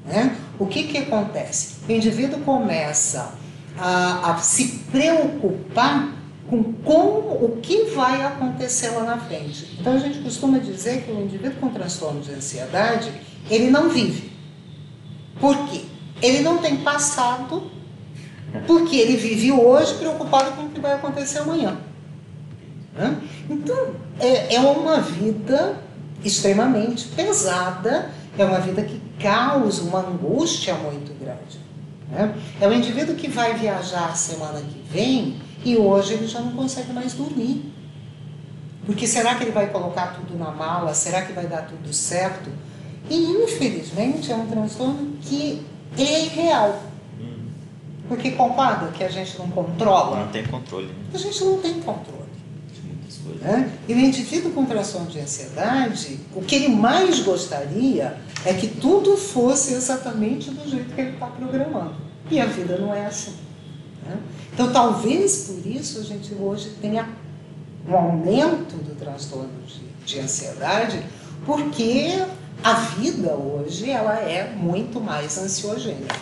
né? 0.06 0.38
o 0.58 0.66
que, 0.68 0.84
que 0.84 1.00
acontece? 1.00 1.76
O 1.86 1.92
indivíduo 1.92 2.40
começa 2.40 3.43
a, 3.78 4.32
a 4.32 4.38
se 4.38 4.80
preocupar 4.92 6.14
com 6.50 6.74
como, 6.84 7.46
o 7.46 7.60
que 7.62 7.86
vai 7.96 8.24
acontecer 8.24 8.90
lá 8.90 9.04
na 9.04 9.18
frente. 9.18 9.78
Então 9.80 9.94
a 9.94 9.98
gente 9.98 10.20
costuma 10.20 10.60
dizer 10.60 11.04
que 11.04 11.12
o 11.12 11.22
indivíduo 11.22 11.60
com 11.60 11.70
transtorno 11.70 12.22
de 12.22 12.32
ansiedade, 12.32 13.12
ele 13.50 13.70
não 13.70 13.90
vive. 13.90 14.32
Por 15.40 15.58
quê? 15.68 15.82
Ele 16.22 16.42
não 16.42 16.60
tem 16.60 16.78
passado, 16.78 17.72
porque 18.68 18.96
ele 18.96 19.18
vive 19.18 19.52
hoje 19.52 19.96
preocupado 19.96 20.52
com 20.52 20.64
o 20.64 20.70
que 20.70 20.80
vai 20.80 20.94
acontecer 20.94 21.40
amanhã. 21.40 21.78
Então, 23.50 23.96
é, 24.20 24.56
é 24.56 24.60
uma 24.60 25.02
vida 25.02 25.82
extremamente 26.24 27.08
pesada, 27.10 28.12
é 28.38 28.46
uma 28.46 28.60
vida 28.60 28.84
que 28.84 29.02
causa 29.22 29.82
uma 29.84 30.00
angústia 30.00 30.76
muito 30.76 31.18
grande. 31.20 31.63
Né? 32.14 32.36
É 32.62 32.68
o 32.68 32.74
indivíduo 32.74 33.16
que 33.16 33.28
vai 33.28 33.56
viajar 33.56 34.16
semana 34.16 34.62
que 34.62 34.82
vem 34.92 35.36
e 35.66 35.76
hoje 35.76 36.14
ele 36.14 36.28
já 36.28 36.40
não 36.40 36.52
consegue 36.52 36.94
mais 36.94 37.14
dormir. 37.14 37.74
Porque 38.86 39.08
será 39.08 39.36
que 39.36 39.44
ele 39.44 39.52
vai 39.52 39.68
colocar 39.68 40.14
tudo 40.14 40.38
na 40.38 40.52
mala? 40.52 40.94
Será 40.94 41.24
que 41.24 41.34
vai 41.34 41.48
dar 41.48 41.64
tudo 41.64 41.92
certo? 41.92 42.50
E 43.10 43.16
infelizmente 43.16 44.32
é 44.32 44.36
um 44.36 44.46
transtorno 44.46 45.14
que 45.22 45.66
é 45.98 46.20
real. 46.28 46.84
Porque 48.08 48.32
concorda 48.32 48.88
que 48.92 49.04
a 49.04 49.10
gente 49.10 49.40
não 49.40 49.50
controla? 49.50 50.20
Não 50.20 50.28
tem 50.28 50.46
controle. 50.46 50.92
A 51.14 51.18
gente 51.18 51.44
não 51.44 51.58
tem 51.60 51.74
controle. 51.82 52.24
Né? 53.42 53.72
E 53.88 53.94
o 53.94 54.00
indivíduo 54.00 54.52
com 54.52 54.66
transtorno 54.66 55.08
de 55.08 55.20
ansiedade, 55.20 56.20
o 56.36 56.42
que 56.42 56.56
ele 56.56 56.68
mais 56.68 57.22
gostaria 57.22 58.18
é 58.46 58.54
que 58.54 58.68
tudo 58.68 59.16
fosse 59.16 59.74
exatamente 59.74 60.52
do 60.52 60.70
jeito 60.70 60.94
que 60.94 61.02
ele 61.02 61.12
está 61.12 61.28
programando. 61.28 62.03
E 62.32 62.40
a 62.40 62.46
vida 62.46 62.78
não 62.78 62.94
é 62.94 63.06
assim. 63.06 63.36
Né? 64.06 64.18
Então, 64.54 64.72
talvez 64.72 65.50
por 65.50 65.68
isso 65.70 66.00
a 66.00 66.04
gente 66.04 66.34
hoje 66.34 66.72
tenha 66.82 67.08
um 67.88 67.96
aumento 67.96 68.78
do 68.78 68.96
transtorno 68.96 69.50
de, 69.68 69.82
de 70.06 70.20
ansiedade, 70.20 71.04
porque 71.46 72.24
a 72.64 72.74
vida 72.74 73.34
hoje 73.34 73.90
ela 73.90 74.16
é 74.20 74.54
muito 74.54 75.02
mais 75.02 75.38
ansiogênica. 75.38 76.16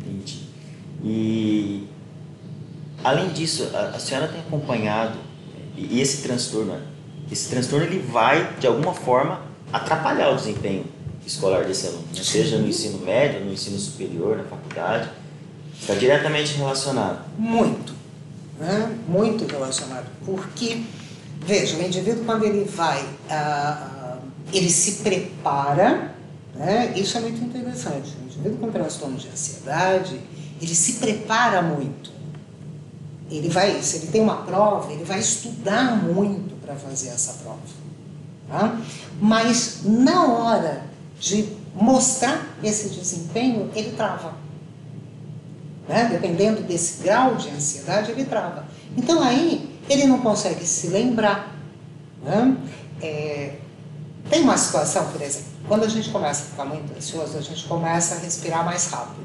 Entendi. 0.00 0.42
E 1.02 1.88
além 3.02 3.30
disso, 3.30 3.68
a, 3.74 3.96
a 3.96 3.98
senhora 3.98 4.28
tem 4.28 4.40
acompanhado 4.40 5.18
e 5.76 6.00
esse 6.00 6.22
transtorno, 6.22 6.78
esse 7.30 7.48
transtorno 7.48 7.86
ele 7.86 7.98
vai 7.98 8.54
de 8.60 8.66
alguma 8.66 8.94
forma 8.94 9.42
atrapalhar 9.72 10.30
o 10.30 10.36
desempenho 10.36 10.84
escolar 11.26 11.64
desse 11.64 11.86
aluno, 11.86 12.04
né? 12.14 12.22
seja 12.22 12.58
no 12.58 12.68
ensino 12.68 12.98
médio, 12.98 13.44
no 13.44 13.52
ensino 13.52 13.78
superior, 13.78 14.36
na 14.36 14.44
faculdade, 14.44 15.10
está 15.80 15.94
diretamente 15.94 16.54
relacionado. 16.54 17.24
Muito, 17.38 17.94
né? 18.58 18.96
muito 19.06 19.46
relacionado, 19.46 20.06
porque 20.24 20.82
veja, 21.40 21.76
o 21.76 21.82
indivíduo 21.82 22.24
quando 22.24 22.44
ele 22.44 22.64
vai, 22.64 23.04
ah, 23.30 24.18
ele 24.52 24.70
se 24.70 25.02
prepara, 25.02 26.14
né? 26.54 26.92
isso 26.96 27.16
é 27.16 27.20
muito 27.20 27.42
interessante. 27.42 28.14
O 28.20 28.24
indivíduo 28.24 28.58
com 28.58 28.70
transtorno 28.70 29.16
de 29.16 29.28
ansiedade, 29.28 30.20
ele 30.60 30.74
se 30.74 30.94
prepara 30.94 31.62
muito. 31.62 32.10
Ele 33.30 33.48
vai, 33.48 33.80
se 33.82 33.96
ele 33.96 34.06
tem 34.08 34.20
uma 34.20 34.42
prova, 34.42 34.92
ele 34.92 35.04
vai 35.04 35.18
estudar 35.18 35.96
muito 35.96 36.54
para 36.60 36.74
fazer 36.74 37.08
essa 37.08 37.32
prova. 37.42 37.60
Tá? 38.48 38.78
Mas 39.18 39.80
na 39.84 40.26
hora 40.26 40.91
de 41.22 41.48
mostrar 41.72 42.44
esse 42.64 42.88
desempenho, 42.88 43.70
ele 43.76 43.92
trava. 43.92 44.34
Né? 45.88 46.08
Dependendo 46.10 46.62
desse 46.62 47.04
grau 47.04 47.36
de 47.36 47.48
ansiedade, 47.48 48.10
ele 48.10 48.24
trava. 48.24 48.64
Então 48.96 49.22
aí 49.22 49.78
ele 49.88 50.04
não 50.06 50.18
consegue 50.18 50.66
se 50.66 50.88
lembrar. 50.88 51.56
Né? 52.24 52.56
É, 53.00 53.54
tem 54.28 54.42
uma 54.42 54.58
situação, 54.58 55.06
por 55.12 55.22
exemplo, 55.22 55.46
quando 55.68 55.84
a 55.84 55.88
gente 55.88 56.10
começa 56.10 56.42
a 56.42 56.46
ficar 56.46 56.64
muito 56.64 56.92
ansioso, 56.96 57.38
a 57.38 57.40
gente 57.40 57.64
começa 57.66 58.16
a 58.16 58.18
respirar 58.18 58.64
mais 58.64 58.88
rápido. 58.88 59.24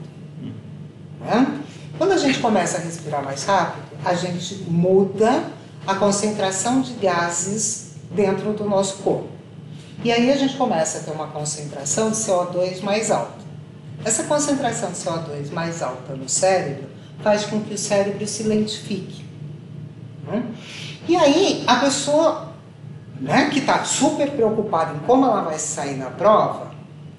Né? 1.20 1.64
Quando 1.98 2.12
a 2.12 2.18
gente 2.18 2.38
começa 2.38 2.78
a 2.78 2.80
respirar 2.80 3.24
mais 3.24 3.44
rápido, 3.44 3.88
a 4.06 4.14
gente 4.14 4.54
muda 4.70 5.46
a 5.88 5.96
concentração 5.96 6.80
de 6.80 6.94
gases 6.94 7.94
dentro 8.12 8.54
do 8.54 8.66
nosso 8.66 8.98
corpo. 8.98 9.37
E 10.04 10.12
aí 10.12 10.32
a 10.32 10.38
gente 10.38 10.56
começa 10.56 11.00
a 11.00 11.02
ter 11.02 11.12
uma 11.12 11.28
concentração 11.28 12.12
de 12.12 12.18
CO2 12.18 12.82
mais 12.82 13.10
alta. 13.12 13.48
Essa 14.06 14.24
concentração 14.24 14.92
de 14.92 14.98
CO2 14.98 15.52
mais 15.52 15.82
alta 15.82 16.14
no 16.14 16.30
cérebro 16.30 16.88
faz 17.22 17.46
com 17.46 17.62
que 17.62 17.74
o 17.74 17.78
cérebro 17.78 18.26
se 18.28 18.44
lentifique. 18.44 19.26
Né? 20.26 20.44
E 21.08 21.16
aí 21.16 21.64
a 21.66 21.78
pessoa 21.78 22.54
né, 23.20 23.50
que 23.52 23.60
está 23.60 23.84
super 23.84 24.30
preocupada 24.32 24.94
em 24.94 25.00
como 25.00 25.26
ela 25.26 25.42
vai 25.42 25.58
sair 25.58 25.98
na 25.98 26.12
prova, 26.12 26.72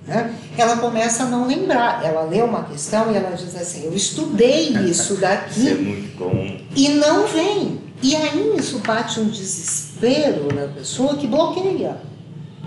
né, 0.07 0.35
ela 0.57 0.77
começa 0.77 1.25
a 1.25 1.27
não 1.27 1.47
lembrar. 1.47 2.05
Ela 2.05 2.23
lê 2.23 2.41
uma 2.43 2.65
questão 2.65 3.13
e 3.13 3.17
ela 3.17 3.31
diz 3.37 3.55
assim: 3.57 3.85
Eu 3.85 3.95
estudei 3.95 4.69
isso 4.71 5.17
daqui. 5.17 5.61
isso 5.61 6.25
é. 6.25 6.61
E 6.77 6.89
não 6.91 7.27
vem. 7.27 7.81
E 8.01 8.15
aí 8.15 8.55
isso 8.57 8.79
bate 8.79 9.19
um 9.19 9.29
desespero 9.29 10.55
na 10.55 10.69
pessoa 10.69 11.17
que 11.17 11.27
bloqueia. 11.27 11.97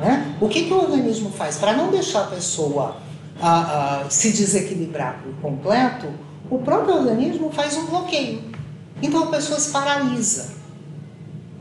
Né? 0.02 0.36
O 0.42 0.50
que, 0.50 0.64
que 0.64 0.74
o 0.74 0.82
organismo 0.82 1.30
faz? 1.30 1.58
Para 1.58 1.74
não 1.74 1.92
deixar 1.92 2.22
a 2.22 2.28
pessoa 2.28 2.96
a, 3.40 4.02
a, 4.02 4.10
se 4.10 4.32
desequilibrar 4.32 5.22
por 5.22 5.32
completo, 5.36 6.08
o 6.50 6.58
próprio 6.58 6.96
organismo 6.96 7.52
faz 7.52 7.78
um 7.78 7.86
bloqueio. 7.86 8.42
Então 9.00 9.26
a 9.26 9.28
pessoa 9.28 9.60
se 9.60 9.70
paralisa. 9.70 10.56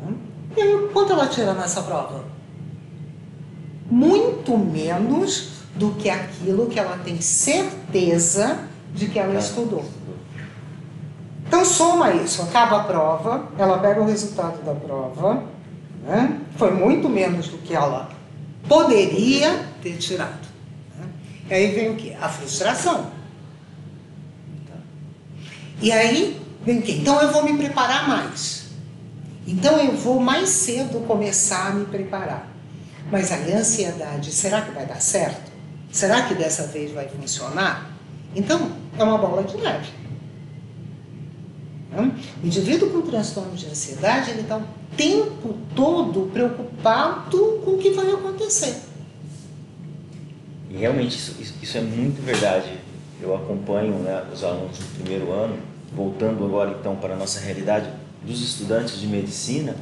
Né? 0.01 0.15
E 0.57 0.61
aí, 0.63 0.89
quanto 0.91 1.13
ela 1.13 1.27
tira 1.27 1.53
nessa 1.53 1.83
prova? 1.83 2.25
Muito 3.91 4.57
menos 4.57 5.51
do 5.75 5.91
que 5.91 6.09
aquilo 6.09 6.67
que 6.67 6.81
ela 6.81 6.97
tem 6.97 7.21
certeza 7.21 8.59
de 8.95 9.07
que 9.07 9.19
ela 9.19 9.39
estudou. 9.39 9.85
Então 11.47 11.63
soma 11.63 12.13
isso, 12.13 12.41
acaba 12.41 12.81
a 12.81 12.85
prova, 12.85 13.49
ela 13.59 13.79
pega 13.79 14.01
o 14.01 14.07
resultado 14.07 14.65
da 14.65 14.73
prova, 14.73 15.43
né? 16.05 16.41
foi 16.57 16.71
muito 16.71 17.07
menos 17.07 17.49
do 17.49 17.59
que 17.59 17.75
ela 17.75 18.20
poderia 18.69 19.67
ter 19.83 19.97
tirado. 19.97 20.47
Né? 20.99 21.07
E 21.49 21.55
aí 21.55 21.75
vem 21.75 21.91
o 21.91 21.97
que? 21.97 22.15
A 22.15 22.29
frustração. 22.29 23.11
Tá. 24.67 24.79
E 25.81 25.93
aí 25.93 26.41
vem 26.65 26.79
o 26.79 26.83
quê? 26.83 26.93
Então 26.93 27.21
eu 27.21 27.33
vou 27.33 27.45
me 27.45 27.57
preparar 27.57 28.09
mais. 28.09 28.71
Então 29.47 29.79
eu 29.79 29.97
vou 29.97 30.21
mais 30.21 30.49
cedo 30.49 31.07
começar 31.07 31.69
a 31.69 31.71
me 31.71 31.85
preparar. 31.87 32.49
Mas 33.11 33.33
aí 33.33 33.53
a 33.53 33.59
ansiedade, 33.59 34.31
será 34.31 34.63
que 34.63 34.71
vai 34.71 34.87
dar 34.87 35.01
certo? 35.01 35.51
Será 35.91 36.23
que 36.23 36.35
dessa 36.35 36.67
vez 36.69 36.93
vai 36.93 37.09
funcionar? 37.09 37.91
Então, 38.35 38.71
é 38.97 39.03
uma 39.03 39.19
bola 39.19 39.43
de 39.43 39.57
neve. 39.57 39.89
O 41.93 42.47
indivíduo 42.47 42.91
com 42.91 43.03
transtorno 43.03 43.57
de 43.57 43.67
ansiedade, 43.67 44.31
ele 44.31 44.43
está 44.43 44.61
tempo 44.97 45.57
todo 45.75 46.31
preocupado 46.33 47.61
com 47.65 47.73
o 47.73 47.79
que 47.79 47.91
vai 47.91 48.11
acontecer. 48.11 48.77
E 50.71 50.77
realmente 50.77 51.17
isso, 51.17 51.37
isso 51.63 51.79
é 51.79 51.81
muito 51.81 52.25
verdade. 52.25 52.71
Eu 53.21 53.35
acompanho 53.35 53.95
né, 53.95 54.25
os 54.33 54.45
alunos 54.45 54.79
do 54.79 55.03
primeiro 55.03 55.33
ano, 55.33 55.59
voltando 55.95 56.45
agora 56.45 56.77
então 56.79 56.97
para 56.97 57.15
a 57.15 57.17
nossa 57.17 57.41
realidade 57.41 57.91
dos 58.23 58.41
estudantes 58.41 59.01
de 59.01 59.07
medicina, 59.07 59.75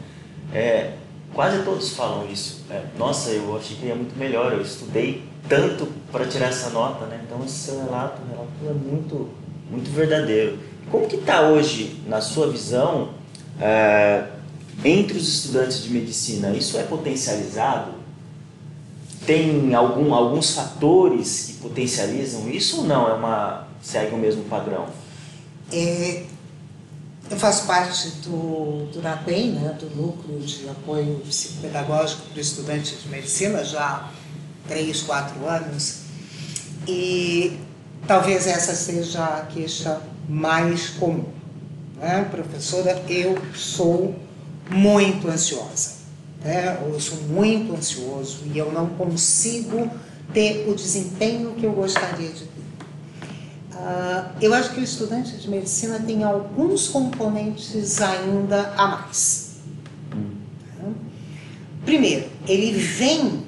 é, 0.53 0.93
quase 1.35 1.63
todos 1.63 1.91
falam 1.95 2.27
isso. 2.31 2.65
É, 2.71 2.83
Nossa, 2.97 3.31
eu 3.31 3.57
achei 3.57 3.77
que 3.77 3.87
ia 3.87 3.95
muito 3.95 4.17
melhor, 4.19 4.53
eu 4.53 4.63
estudei 4.63 5.25
tanto 5.49 5.89
para 6.11 6.27
tirar 6.27 6.47
essa 6.47 6.71
nota, 6.71 7.07
né? 7.07 7.21
Então 7.27 7.45
esse 7.45 7.55
seu 7.55 7.85
relato, 7.85 8.21
relato 8.29 8.51
é 8.67 8.73
muito, 8.73 9.29
muito 9.71 9.91
verdadeiro. 9.91 10.59
Como 10.91 11.07
que 11.07 11.17
está 11.17 11.43
hoje, 11.43 12.01
na 12.07 12.21
sua 12.21 12.49
visão, 12.51 13.11
é, 13.61 14.25
entre 14.85 15.17
os 15.17 15.29
estudantes 15.29 15.83
de 15.83 15.91
medicina? 15.91 16.51
Isso 16.51 16.79
é 16.79 16.83
potencializado? 16.83 17.93
Tem 19.27 19.75
algum, 19.75 20.15
alguns 20.15 20.53
fatores 20.53 21.45
que 21.47 21.53
potencializam 21.55 22.49
isso 22.49 22.79
ou 22.79 22.85
não? 22.85 23.09
É 23.09 23.13
uma 23.15 23.69
segue 23.83 24.15
o 24.15 24.19
mesmo 24.19 24.45
padrão? 24.45 24.87
É, 25.73 26.25
eu 27.31 27.37
faço 27.37 27.67
parte 27.67 28.09
do, 28.23 28.87
do 28.93 29.03
NAPEM, 29.03 29.53
né, 29.53 29.77
do 29.79 29.95
Núcleo 29.95 30.41
de 30.41 30.69
Apoio 30.69 31.21
Psicopedagógico 31.27 32.23
para 32.33 32.41
Estudantes 32.41 33.03
de 33.03 33.09
Medicina, 33.09 33.63
já 33.65 33.81
há 33.81 34.11
três, 34.67 35.03
quatro 35.03 35.47
anos, 35.47 36.01
e 36.87 37.59
talvez 38.07 38.47
essa 38.47 38.75
seja 38.75 39.25
a 39.25 39.43
queixa 39.43 40.01
mais 40.29 40.91
comum. 40.91 41.27
Né? 41.97 42.27
Professora, 42.31 43.03
eu 43.09 43.37
sou 43.55 44.15
muito 44.71 45.29
ansiosa. 45.29 45.99
Né? 46.43 46.79
Eu 46.81 47.01
sou 47.01 47.19
muito 47.23 47.75
ansioso 47.75 48.41
e 48.53 48.59
eu 48.59 48.71
não 48.73 48.89
consigo 48.91 49.91
ter 50.33 50.69
o 50.69 50.75
desempenho 50.75 51.55
que 51.55 51.65
eu 51.65 51.73
gostaria 51.73 52.29
de 52.29 52.45
ter. 52.45 52.59
Uh, 53.73 54.31
eu 54.41 54.53
acho 54.55 54.75
que 54.75 54.81
o 54.81 54.85
estudante 54.85 55.37
de 55.37 55.49
medicina 55.49 56.01
tem 56.01 56.25
alguns 56.25 56.89
componentes 56.89 58.01
ainda 58.01 58.75
a 58.77 58.89
mais. 58.89 59.57
Hum. 60.15 60.95
Primeiro, 61.85 62.29
ele 62.47 62.73
vem 62.73 63.45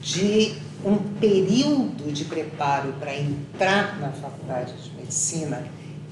de 0.00 0.54
um 0.84 0.96
período 1.18 2.12
de 2.12 2.24
preparo 2.24 2.92
para 3.00 3.14
entrar 3.14 3.98
na 4.00 4.10
faculdade 4.10 4.72
de 4.82 4.94
medicina 4.94 5.64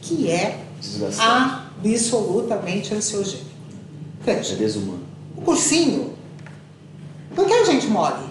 que 0.03 0.31
é 0.31 0.61
absolutamente 1.19 2.95
ansiogênico. 2.95 3.56
Veja, 4.27 4.55
é 4.55 4.57
desumano. 4.57 5.05
O 5.37 5.43
cursinho 5.43 6.13
não 7.37 7.45
quer 7.45 7.65
gente 7.65 7.87
mole. 7.87 8.27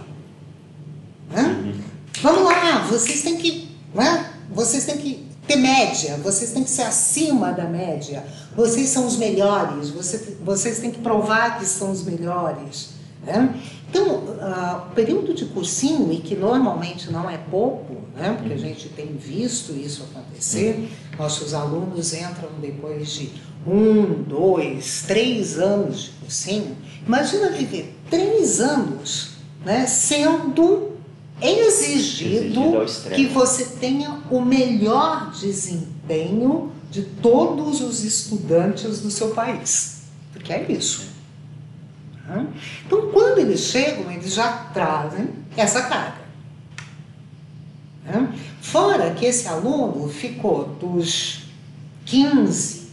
Né? 1.32 1.42
Uhum. 1.42 1.74
Vamos 2.22 2.44
lá, 2.44 2.80
vocês 2.90 3.22
têm 3.22 3.38
que, 3.38 3.70
né? 3.94 4.30
vocês 4.52 4.86
têm 4.86 4.98
que 4.98 5.26
ter 5.48 5.56
média, 5.56 6.18
vocês 6.18 6.52
têm 6.52 6.66
que 6.66 6.70
ser 6.70 6.82
acima 6.82 7.54
da 7.54 7.64
média, 7.64 8.26
vocês 8.56 8.90
são 8.90 9.08
os 9.08 9.16
melhores, 9.16 9.90
vocês, 9.90 10.36
vocês 10.44 10.80
têm 10.80 10.92
que 10.92 11.00
provar 11.00 11.60
que 11.60 11.66
são 11.66 11.92
os 11.92 12.04
melhores. 12.04 12.90
Né? 13.24 13.58
Então, 13.90 14.18
uh, 14.18 14.88
o 14.88 14.96
período 14.96 15.34
de 15.34 15.46
cursinho, 15.46 16.12
e 16.12 16.18
que 16.18 16.36
normalmente 16.36 17.10
não 17.10 17.30
é 17.30 17.38
pouco, 17.38 17.96
né, 18.16 18.36
porque 18.38 18.54
a 18.54 18.58
gente 18.58 18.90
tem 18.90 19.16
visto 19.16 19.72
isso 19.72 20.04
acontecer, 20.12 20.90
nossos 21.18 21.54
alunos 21.54 22.14
entram 22.14 22.50
depois 22.60 23.12
de 23.12 23.32
um, 23.66 24.24
dois, 24.24 25.04
três 25.08 25.58
anos 25.58 26.04
de 26.04 26.10
cursinho. 26.12 26.78
Imagina 27.06 27.50
viver 27.50 27.96
três 28.10 28.62
anos 28.62 29.32
né, 29.64 29.86
sendo 29.88 30.94
exigido, 31.42 32.84
exigido 32.84 33.16
que 33.16 33.28
você 33.28 33.66
tenha 33.80 34.22
o 34.30 34.42
melhor 34.42 35.32
desempenho 35.32 36.72
de 36.92 37.02
todos 37.02 37.82
os 37.82 38.04
estudantes 38.04 39.02
do 39.02 39.10
seu 39.10 39.32
país. 39.32 40.04
Porque 40.32 40.54
é 40.54 40.72
isso. 40.72 41.16
Então, 42.86 43.12
quando 43.12 43.40
eles 43.40 43.62
chegam, 43.62 44.12
eles 44.12 44.34
já 44.34 44.52
trazem 44.74 45.30
essa 45.56 45.84
carga. 45.84 46.26
Fora 48.62 49.12
que 49.12 49.26
esse 49.26 49.48
aluno 49.48 50.08
ficou 50.10 50.66
dos 50.66 51.44
15 52.06 52.85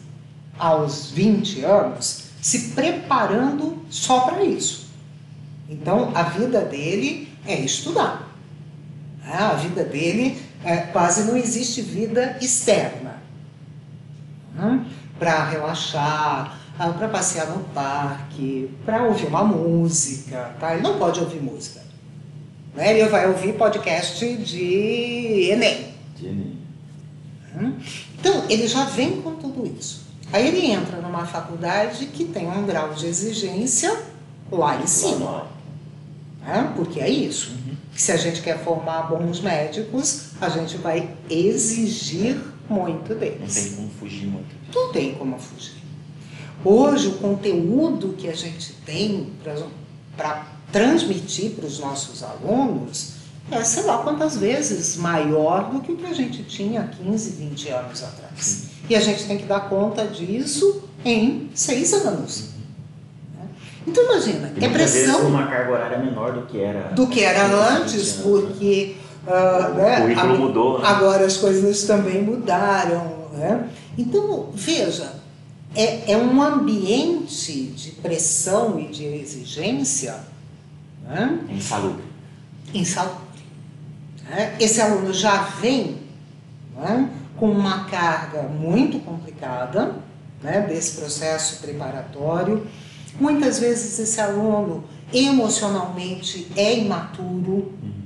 aos 0.62 1.10
20 1.10 1.64
anos 1.64 2.26
se 2.40 2.70
preparando 2.70 3.82
só 3.90 4.20
para 4.20 4.44
isso. 4.44 4.86
Então, 5.68 6.12
a 6.14 6.22
vida 6.22 6.60
dele 6.60 7.28
é 7.44 7.58
estudar. 7.58 8.28
A 9.24 9.54
vida 9.54 9.82
dele 9.82 10.40
é, 10.64 10.76
quase 10.76 11.24
não 11.24 11.36
existe 11.36 11.82
vida 11.82 12.38
externa 12.40 13.20
para 15.18 15.44
relaxar, 15.44 16.58
ah, 16.78 16.88
para 16.90 17.08
passear 17.08 17.46
no 17.48 17.64
parque, 17.64 18.70
para 18.84 19.02
ouvir 19.04 19.26
uma 19.26 19.42
música, 19.42 20.54
tá? 20.60 20.74
Ele 20.74 20.82
não 20.82 20.98
pode 20.98 21.18
ouvir 21.18 21.40
música. 21.40 21.80
Né? 22.74 22.98
Ele 22.98 23.08
vai 23.08 23.26
ouvir 23.28 23.54
podcast 23.54 24.36
de 24.36 25.50
Enem. 25.50 25.88
De 26.16 26.26
Enem. 26.26 26.58
Hum? 27.56 27.74
Então, 28.20 28.44
ele 28.48 28.68
já 28.68 28.84
vem 28.84 29.20
com 29.22 29.34
tudo 29.36 29.66
isso. 29.66 30.01
Aí 30.32 30.48
ele 30.48 30.66
entra 30.66 30.98
numa 31.00 31.26
faculdade 31.26 32.06
que 32.06 32.24
tem 32.24 32.48
um 32.48 32.64
grau 32.64 32.94
de 32.94 33.06
exigência 33.06 33.94
lá 34.50 34.80
em 34.80 34.86
cima. 34.86 35.46
Né? 36.40 36.72
Porque 36.74 37.00
é 37.00 37.08
isso. 37.08 37.50
Uhum. 37.50 37.76
Se 37.94 38.12
a 38.12 38.16
gente 38.16 38.40
quer 38.40 38.62
formar 38.64 39.02
bons 39.02 39.40
médicos, 39.40 40.30
a 40.40 40.48
gente 40.48 40.78
vai 40.78 41.14
exigir 41.28 42.40
muito 42.68 43.14
deles. 43.14 43.54
Não 43.56 43.62
tem 43.62 43.76
como 43.76 43.90
fugir 43.90 44.26
muito. 44.26 44.56
Não 44.74 44.92
tem 44.92 45.14
como 45.14 45.38
fugir. 45.38 45.82
Hoje, 46.64 47.08
o 47.08 47.14
conteúdo 47.18 48.14
que 48.16 48.28
a 48.28 48.34
gente 48.34 48.72
tem 48.86 49.32
para 50.16 50.46
transmitir 50.70 51.50
para 51.50 51.66
os 51.66 51.78
nossos 51.78 52.22
alunos 52.22 53.22
é, 53.50 53.62
sei 53.62 53.82
lá 53.82 53.98
quantas 53.98 54.36
vezes 54.36 54.96
maior 54.96 55.70
do 55.70 55.80
que 55.80 55.92
o 55.92 55.96
que 55.96 56.06
a 56.06 56.14
gente 56.14 56.42
tinha 56.44 56.84
15, 56.84 57.30
20 57.32 57.68
anos 57.68 58.02
atrás. 58.02 58.71
E 58.88 58.96
a 58.96 59.00
gente 59.00 59.24
tem 59.26 59.38
que 59.38 59.44
dar 59.44 59.68
conta 59.68 60.06
disso 60.06 60.82
em 61.04 61.50
seis 61.54 61.92
anos. 61.92 62.50
Né? 63.34 63.44
Então 63.86 64.04
imagina, 64.04 64.52
é 64.60 64.68
pressão. 64.68 65.26
uma 65.26 65.46
carga 65.46 65.72
horária 65.72 65.98
menor 65.98 66.32
do 66.32 66.42
que 66.46 66.60
era. 66.60 66.88
Do 66.90 67.06
que 67.06 67.20
era 67.22 67.46
antes, 67.46 68.14
porque 68.14 68.96
uh, 69.26 69.74
né, 69.74 69.98
o 69.98 70.02
currículo 70.02 70.38
mudou. 70.38 70.78
Né? 70.80 70.86
Agora 70.86 71.24
as 71.24 71.36
coisas 71.36 71.84
também 71.84 72.22
mudaram. 72.22 73.28
Né? 73.32 73.68
Então 73.96 74.48
veja, 74.52 75.14
é, 75.74 76.12
é 76.12 76.16
um 76.16 76.42
ambiente 76.42 77.64
de 77.64 77.92
pressão 77.92 78.78
e 78.78 78.88
de 78.88 79.04
exigência 79.04 80.20
né? 81.04 81.38
insalubre. 81.50 82.04
Insalubre. 82.74 83.22
Né? 84.28 84.56
Esse 84.60 84.80
aluno 84.80 85.12
já 85.12 85.42
vem 85.60 85.98
né, 86.76 87.08
com 87.42 87.50
uma 87.50 87.86
carga 87.86 88.42
muito 88.42 89.00
complicada 89.00 89.96
né, 90.40 90.60
desse 90.60 91.00
processo 91.00 91.60
preparatório. 91.60 92.64
Muitas 93.18 93.58
vezes 93.58 93.98
esse 93.98 94.20
aluno 94.20 94.84
emocionalmente 95.12 96.46
é 96.54 96.78
imaturo. 96.78 97.72
Uhum 97.82 98.02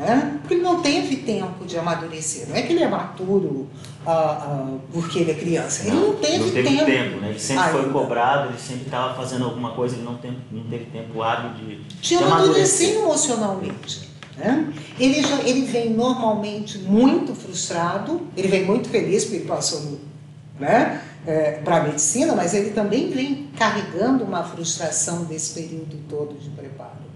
né? 0.00 0.38
porque 0.40 0.54
ele 0.54 0.62
não 0.62 0.80
teve 0.80 1.16
tempo 1.16 1.64
de 1.66 1.78
amadurecer. 1.78 2.48
Não 2.48 2.56
é 2.56 2.62
que 2.62 2.72
ele 2.72 2.82
é 2.82 2.88
maturo 2.88 3.68
ah, 4.06 4.10
ah, 4.10 4.78
porque 4.92 5.18
ele 5.18 5.30
é 5.30 5.34
criança, 5.34 5.86
ele 5.86 5.94
não 5.94 6.14
teve, 6.14 6.38
não 6.38 6.50
teve 6.50 6.68
tempo. 6.68 6.86
tempo 6.86 7.20
né? 7.20 7.28
Ele 7.30 7.38
sempre 7.38 7.64
ainda. 7.64 7.78
foi 7.78 7.92
cobrado, 7.92 8.48
ele 8.48 8.58
sempre 8.58 8.86
estava 8.86 9.14
fazendo 9.14 9.44
alguma 9.44 9.72
coisa, 9.72 9.96
ele 9.96 10.04
não, 10.04 10.16
tem, 10.16 10.38
não 10.50 10.64
teve 10.64 10.86
tempo 10.86 11.22
hábil 11.22 11.52
de, 11.52 11.76
de, 11.76 12.00
de 12.00 12.14
amadurecer 12.16 12.96
emocionalmente. 12.96 14.09
Né? 14.40 14.72
Ele, 14.98 15.20
já, 15.20 15.42
ele 15.42 15.66
vem 15.66 15.90
normalmente 15.90 16.78
muito 16.78 17.34
frustrado, 17.34 18.22
ele 18.34 18.48
vem 18.48 18.64
muito 18.64 18.88
feliz 18.88 19.24
porque 19.24 19.36
ele 19.36 19.46
passou 19.46 20.00
né? 20.58 21.02
É, 21.26 21.52
para 21.62 21.76
a 21.76 21.82
medicina, 21.84 22.34
mas 22.34 22.54
ele 22.54 22.70
também 22.70 23.10
vem 23.10 23.48
carregando 23.58 24.24
uma 24.24 24.42
frustração 24.42 25.24
desse 25.24 25.52
período 25.52 25.98
todo 26.08 26.38
de 26.38 26.48
preparo. 26.48 27.10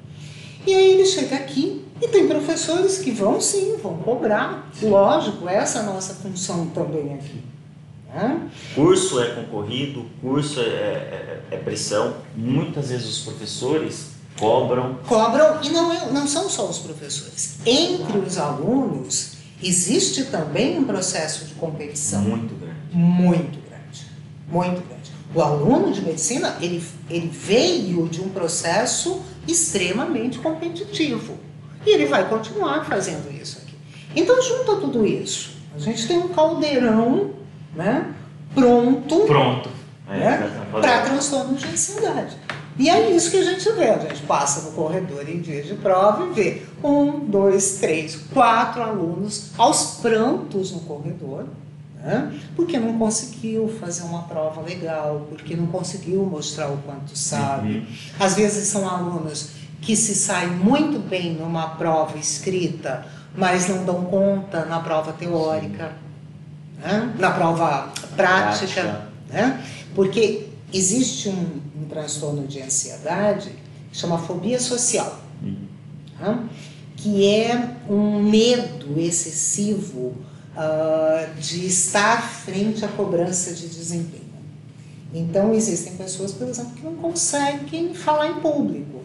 E 0.66 0.74
aí 0.74 0.92
ele 0.92 1.06
chega 1.06 1.36
aqui 1.36 1.82
e 2.00 2.08
tem 2.08 2.28
professores 2.28 2.98
que 2.98 3.10
vão 3.10 3.40
sim, 3.40 3.76
vão 3.82 3.96
cobrar. 3.96 4.70
Lógico, 4.82 5.48
essa 5.48 5.78
é 5.78 5.82
a 5.82 5.84
nossa 5.84 6.14
função 6.14 6.66
também 6.66 7.14
aqui. 7.14 7.42
Né? 8.08 8.50
Curso 8.74 9.20
é 9.20 9.34
concorrido, 9.34 10.04
curso 10.20 10.60
é, 10.60 10.64
é, 10.64 11.42
é 11.52 11.56
pressão. 11.56 12.16
Muitas 12.36 12.90
vezes 12.90 13.08
os 13.08 13.20
professores 13.20 14.13
cobram. 14.38 14.98
Cobram, 15.06 15.60
e 15.62 15.70
não, 15.70 15.92
é, 15.92 16.10
não 16.10 16.26
são 16.26 16.48
só 16.48 16.68
os 16.68 16.78
professores. 16.78 17.58
Entre 17.64 18.18
os 18.18 18.38
alunos 18.38 19.34
existe 19.62 20.24
também 20.24 20.78
um 20.78 20.84
processo 20.84 21.44
de 21.46 21.54
competição. 21.54 22.22
Muito 22.22 22.54
grande. 22.54 22.78
Muito 22.92 23.58
grande. 23.68 24.06
Muito 24.48 24.86
grande. 24.86 25.12
O 25.34 25.42
aluno 25.42 25.92
de 25.92 26.00
medicina, 26.00 26.56
ele, 26.60 26.84
ele 27.10 27.28
veio 27.28 28.08
de 28.08 28.20
um 28.20 28.28
processo 28.28 29.20
extremamente 29.48 30.38
competitivo. 30.38 31.36
E 31.84 31.90
ele 31.90 32.06
vai 32.06 32.28
continuar 32.28 32.84
fazendo 32.84 33.30
isso 33.32 33.58
aqui. 33.58 33.74
Então, 34.14 34.40
junto 34.40 34.72
a 34.72 34.76
tudo 34.76 35.04
isso, 35.04 35.56
a 35.74 35.78
gente 35.78 36.06
tem 36.06 36.18
um 36.18 36.28
caldeirão 36.28 37.32
né, 37.74 38.14
pronto, 38.54 39.20
pronto. 39.26 39.68
É, 40.08 40.18
né, 40.18 40.66
para 40.70 41.02
transtorno 41.02 41.56
de 41.56 41.66
ansiedade. 41.66 42.36
E 42.78 42.88
é 42.90 43.10
isso 43.10 43.30
que 43.30 43.36
a 43.36 43.44
gente 43.44 43.70
vê. 43.72 43.90
A 43.90 43.98
gente 43.98 44.22
passa 44.22 44.62
no 44.62 44.72
corredor 44.72 45.28
em 45.28 45.40
dia 45.40 45.62
de 45.62 45.74
prova 45.74 46.26
e 46.26 46.32
vê 46.32 46.62
um, 46.82 47.20
dois, 47.20 47.78
três, 47.78 48.16
quatro 48.32 48.82
alunos 48.82 49.50
aos 49.56 49.98
prantos 50.00 50.72
no 50.72 50.80
corredor, 50.80 51.46
né? 51.96 52.32
porque 52.56 52.78
não 52.78 52.98
conseguiu 52.98 53.68
fazer 53.80 54.02
uma 54.02 54.22
prova 54.22 54.60
legal, 54.60 55.26
porque 55.28 55.54
não 55.54 55.66
conseguiu 55.66 56.24
mostrar 56.24 56.68
o 56.68 56.76
quanto 56.78 57.16
sabe. 57.16 57.78
Uhum. 57.78 57.86
Às 58.18 58.34
vezes 58.34 58.68
são 58.68 58.88
alunos 58.88 59.50
que 59.80 59.94
se 59.94 60.14
saem 60.14 60.50
muito 60.50 60.98
bem 60.98 61.34
numa 61.34 61.76
prova 61.76 62.18
escrita, 62.18 63.06
mas 63.36 63.68
não 63.68 63.84
dão 63.84 64.04
conta 64.04 64.64
na 64.64 64.80
prova 64.80 65.12
teórica, 65.12 65.92
né? 66.78 67.14
na 67.18 67.30
prova 67.30 67.92
prática, 68.16 68.82
prática. 68.82 69.14
Né? 69.30 69.64
porque 69.94 70.53
existe 70.76 71.28
um, 71.28 71.60
um, 71.82 71.88
transtorno 71.88 72.46
de 72.46 72.60
ansiedade 72.60 73.50
que 73.90 73.96
chama 73.96 74.18
fobia 74.18 74.58
social, 74.58 75.20
uhum. 75.42 75.56
né? 76.20 76.48
que 76.96 77.26
é 77.26 77.76
um 77.88 78.22
medo 78.22 78.98
excessivo 78.98 80.14
uh, 80.56 81.40
de 81.40 81.66
estar 81.66 82.22
frente 82.22 82.84
à 82.84 82.88
cobrança 82.88 83.54
de 83.54 83.68
desempenho. 83.68 84.24
Então, 85.12 85.54
existem 85.54 85.94
pessoas, 85.94 86.32
por 86.32 86.48
exemplo, 86.48 86.72
que 86.72 86.84
não 86.84 86.94
conseguem 86.96 87.94
falar 87.94 88.28
em 88.28 88.40
público. 88.40 89.02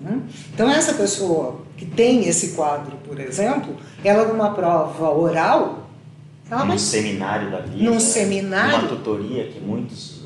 Né? 0.00 0.22
Então, 0.54 0.70
essa 0.70 0.94
pessoa 0.94 1.62
que 1.76 1.84
tem 1.84 2.28
esse 2.28 2.50
quadro, 2.50 2.96
por 2.98 3.18
exemplo, 3.18 3.76
ela 4.04 4.28
numa 4.28 4.50
prova 4.50 5.10
oral. 5.10 5.88
Ela 6.50 6.60
num 6.60 6.68
vai... 6.68 6.78
seminário 6.78 7.50
da 7.50 7.60
vida. 7.60 7.90
Num 7.90 7.98
seminário. 7.98 8.78
Uma 8.78 8.88
tutoria 8.88 9.48
que 9.48 9.60
muitos. 9.60 10.17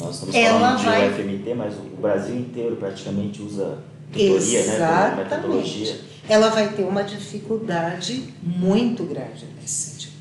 Nós 0.00 0.14
estamos 0.14 0.34
falando 0.34 0.78
de 0.78 0.84
vai... 0.84 1.10
UFMT, 1.10 1.54
mas 1.54 1.74
o 1.74 2.00
Brasil 2.00 2.36
inteiro 2.36 2.76
praticamente 2.76 3.42
usa 3.42 3.78
tutoria, 4.10 4.64
né? 4.64 4.74
Exatamente. 4.74 5.16
né? 5.16 5.24
Metodologia. 5.24 6.00
Ela 6.28 6.48
vai 6.48 6.68
ter 6.68 6.84
uma 6.84 7.02
dificuldade 7.02 8.32
muito 8.42 9.04
grande 9.04 9.46
nesse 9.60 9.90
sentido. 9.90 10.12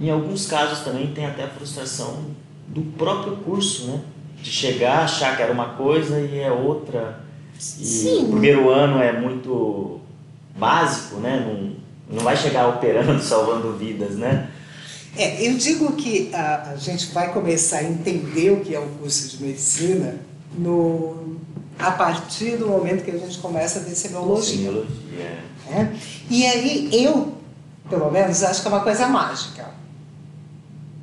Em 0.00 0.10
alguns 0.10 0.46
casos 0.46 0.80
também 0.80 1.08
tem 1.08 1.26
até 1.26 1.44
a 1.44 1.48
frustração 1.48 2.24
do 2.66 2.82
próprio 2.96 3.36
curso, 3.36 3.86
né? 3.86 4.00
De 4.42 4.50
chegar, 4.50 5.04
achar 5.04 5.36
que 5.36 5.42
era 5.42 5.52
uma 5.52 5.74
coisa 5.74 6.18
e 6.18 6.38
é 6.38 6.50
outra. 6.50 7.20
E 7.56 7.60
Sim. 7.60 8.24
o 8.24 8.28
primeiro 8.30 8.70
ano 8.70 9.02
é 9.02 9.12
muito 9.12 10.00
básico, 10.56 11.20
né? 11.20 11.44
Não, 11.46 12.16
não 12.16 12.24
vai 12.24 12.36
chegar 12.36 12.68
operando, 12.68 13.20
salvando 13.22 13.76
vidas, 13.76 14.16
né? 14.16 14.48
É, 15.16 15.46
eu 15.46 15.56
digo 15.56 15.92
que 15.96 16.30
a, 16.32 16.70
a 16.70 16.76
gente 16.76 17.12
vai 17.12 17.32
começar 17.32 17.78
a 17.78 17.84
entender 17.84 18.50
o 18.50 18.60
que 18.60 18.74
é 18.74 18.78
o 18.78 18.86
curso 19.00 19.28
de 19.28 19.42
medicina 19.42 20.20
no, 20.56 21.36
a 21.78 21.90
partir 21.90 22.56
do 22.56 22.68
momento 22.68 23.04
que 23.04 23.10
a 23.10 23.18
gente 23.18 23.38
começa 23.38 23.80
a 23.80 23.82
ver 23.82 23.94
semiologia. 23.94 24.56
Semiologia. 24.56 25.44
É. 25.70 25.88
E 26.28 26.46
aí 26.46 26.88
eu, 26.92 27.34
pelo 27.88 28.10
menos, 28.10 28.42
acho 28.42 28.62
que 28.62 28.68
é 28.68 28.70
uma 28.70 28.82
coisa 28.82 29.06
mágica. 29.08 29.68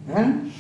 Né? 0.08 0.52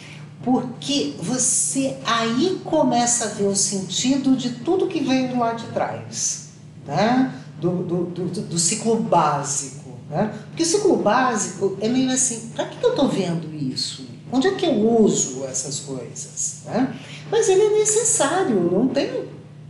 Porque 0.43 1.15
você 1.19 1.97
aí 2.05 2.61
começa 2.63 3.25
a 3.25 3.27
ver 3.29 3.45
o 3.45 3.55
sentido 3.55 4.35
de 4.35 4.51
tudo 4.51 4.87
que 4.87 5.03
veio 5.03 5.37
lá 5.37 5.53
de 5.53 5.67
trás. 5.67 6.49
Né? 6.85 7.33
Do, 7.59 7.83
do, 7.83 8.05
do, 8.05 8.41
do 8.41 8.59
ciclo 8.59 8.97
básico. 8.97 9.86
Né? 10.09 10.33
Porque 10.47 10.63
o 10.63 10.65
ciclo 10.65 10.97
básico 10.97 11.77
é 11.81 11.87
meio 11.87 12.11
assim, 12.11 12.49
para 12.55 12.65
que 12.65 12.83
eu 12.83 12.91
estou 12.91 13.07
vendo 13.09 13.53
isso? 13.53 14.05
Onde 14.31 14.47
é 14.47 14.55
que 14.55 14.65
eu 14.65 14.73
uso 14.73 15.45
essas 15.45 15.79
coisas? 15.79 16.61
Né? 16.65 16.93
Mas 17.31 17.47
ele 17.49 17.61
é 17.61 17.69
necessário, 17.79 18.71
não 18.71 18.87
tem 18.87 19.27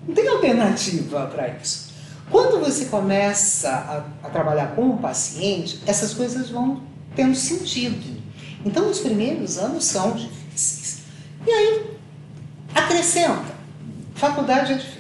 não 0.08 0.15
tem 0.15 0.28
alternativa 0.28 1.28
para 1.28 1.50
isso. 1.50 1.88
Quando 2.32 2.63
você 2.63 2.86
começa 2.86 3.69
a, 3.69 4.28
a, 4.28 4.30
trabalhar 4.30 4.76
com 4.76 4.89
o 4.89 4.97
paciente, 4.97 5.82
essas 5.86 6.13
coisas 6.13 6.50
vão 6.50 6.82
tendo 7.15 7.36
sentido. 7.36 8.17
Então, 8.65 8.89
os 8.89 9.00
primeiros 9.00 9.58
anos 9.58 9.84
são 9.86 10.12
difíceis. 10.12 11.00
E 11.45 11.52
aí, 11.52 11.97
acrescenta: 12.73 13.56
faculdade 14.15 14.73
é 14.73 14.76
difícil. 14.76 14.96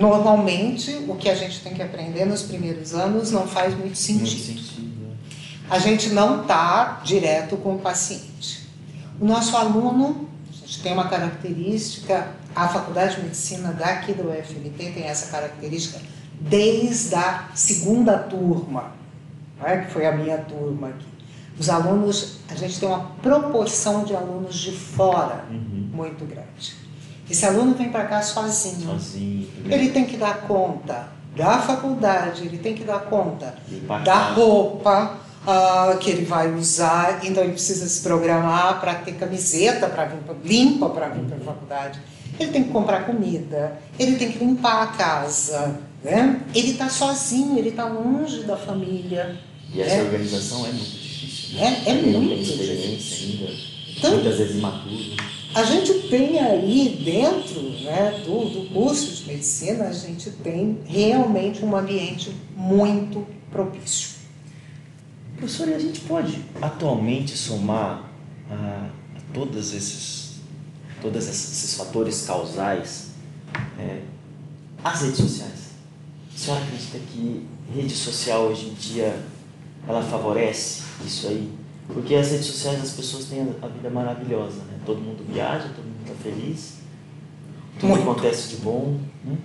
Normalmente, 0.00 1.04
o 1.08 1.16
que 1.16 1.28
a 1.28 1.34
gente 1.34 1.60
tem 1.60 1.74
que 1.74 1.82
aprender 1.82 2.24
nos 2.24 2.42
primeiros 2.42 2.94
anos 2.94 3.30
não 3.30 3.46
faz 3.46 3.76
muito 3.76 3.96
sentido. 3.96 4.54
Muito 4.54 4.64
sentido. 4.64 5.06
É. 5.70 5.74
A 5.74 5.78
gente 5.78 6.10
não 6.10 6.42
está 6.42 7.00
direto 7.04 7.56
com 7.56 7.74
o 7.74 7.78
paciente. 7.78 8.66
O 9.20 9.24
nosso 9.24 9.56
aluno, 9.56 10.28
a 10.50 10.66
gente 10.66 10.82
tem 10.82 10.92
uma 10.92 11.08
característica 11.08 12.36
a 12.58 12.66
Faculdade 12.66 13.16
de 13.16 13.22
Medicina 13.22 13.72
daqui 13.72 14.12
do 14.12 14.30
UFMT 14.30 14.90
tem 14.92 15.04
essa 15.04 15.30
característica 15.30 16.00
desde 16.40 17.14
a 17.14 17.48
segunda 17.54 18.18
turma, 18.18 18.92
né, 19.60 19.84
que 19.84 19.92
foi 19.92 20.06
a 20.06 20.12
minha 20.12 20.38
turma 20.38 20.88
aqui. 20.88 21.06
Os 21.56 21.68
alunos, 21.68 22.38
a 22.48 22.54
gente 22.54 22.78
tem 22.78 22.88
uma 22.88 23.12
proporção 23.22 24.04
de 24.04 24.14
alunos 24.14 24.56
de 24.56 24.72
fora 24.72 25.44
uhum. 25.50 25.88
muito 25.92 26.24
grande. 26.24 26.74
Esse 27.30 27.44
aluno 27.46 27.74
vem 27.74 27.90
para 27.90 28.06
cá 28.06 28.22
sozinho. 28.22 28.90
Sozinho. 28.90 29.37
Ele 29.70 29.90
tem 29.90 30.04
que 30.04 30.16
dar 30.16 30.42
conta 30.42 31.08
da 31.36 31.58
faculdade, 31.58 32.46
ele 32.46 32.58
tem 32.58 32.74
que 32.74 32.84
dar 32.84 33.00
conta 33.00 33.54
da 34.04 34.30
roupa 34.30 35.18
uh, 35.46 35.98
que 35.98 36.10
ele 36.10 36.24
vai 36.24 36.52
usar, 36.52 37.20
então 37.22 37.42
ele 37.42 37.52
precisa 37.52 37.88
se 37.88 38.02
programar 38.02 38.80
para 38.80 38.94
ter 38.94 39.12
camiseta 39.12 39.88
para 39.88 40.06
vir 40.06 40.18
limpa 40.44 40.88
para 40.90 41.08
vir 41.08 41.24
para 41.24 41.36
a 41.36 41.40
faculdade 41.40 42.00
ele 42.38 42.52
tem 42.52 42.64
que 42.64 42.70
comprar 42.70 43.04
comida, 43.04 43.78
ele 43.98 44.16
tem 44.16 44.30
que 44.30 44.38
limpar 44.38 44.82
a 44.82 44.86
casa, 44.88 45.80
né? 46.02 46.40
ele 46.54 46.72
está 46.72 46.88
sozinho, 46.88 47.58
ele 47.58 47.70
está 47.70 47.84
longe 47.84 48.44
da 48.44 48.56
família. 48.56 49.36
E 49.74 49.82
essa 49.82 49.96
né? 49.96 50.02
organização 50.04 50.64
é 50.64 50.70
muito 50.70 50.90
difícil. 50.90 51.58
Né? 51.58 51.82
É, 51.84 51.90
é 51.90 51.94
muito 51.94 52.28
tem 52.28 52.40
experiência 52.40 53.26
ainda, 53.26 53.52
então, 53.96 54.12
muitas 54.12 54.38
vezes 54.38 54.56
imaturo. 54.56 55.37
A 55.58 55.64
gente 55.64 56.08
tem 56.08 56.38
aí 56.38 57.02
dentro 57.04 57.60
né, 57.82 58.22
do, 58.24 58.48
do 58.48 58.72
curso 58.72 59.12
de 59.16 59.32
medicina, 59.32 59.88
a 59.88 59.92
gente 59.92 60.30
tem 60.30 60.78
realmente 60.86 61.64
um 61.64 61.76
ambiente 61.76 62.32
muito 62.54 63.26
propício. 63.50 64.18
Professor, 65.36 65.68
a 65.70 65.78
gente 65.80 65.98
pode 66.02 66.44
atualmente 66.62 67.36
somar 67.36 68.08
a, 68.48 68.54
a 68.54 69.34
todos 69.34 69.74
esses 69.74 70.36
todos 71.02 71.26
esses 71.26 71.74
fatores 71.74 72.24
causais, 72.24 73.08
é, 73.80 74.02
as 74.84 75.02
redes 75.02 75.18
sociais. 75.18 75.70
A 76.32 76.38
senhora 76.38 76.62
acredita 76.62 76.98
que 77.10 77.44
rede 77.74 77.96
social 77.96 78.42
hoje 78.42 78.68
em 78.68 78.74
dia 78.74 79.20
ela 79.88 80.04
favorece 80.04 80.84
isso 81.04 81.26
aí? 81.26 81.50
Porque 81.88 82.14
as 82.14 82.30
redes 82.30 82.46
sociais 82.46 82.80
as 82.80 82.92
pessoas 82.92 83.24
têm 83.24 83.40
a 83.60 83.66
vida 83.66 83.90
maravilhosa? 83.90 84.67
Todo 84.88 85.02
mundo 85.02 85.22
viaja, 85.30 85.68
todo 85.76 85.84
mundo 85.84 86.00
está 86.00 86.14
feliz, 86.22 86.76
tudo 87.78 87.90
Muito. 87.90 88.10
acontece 88.10 88.48
de 88.48 88.56
bom, 88.56 88.98
né? 89.22 89.36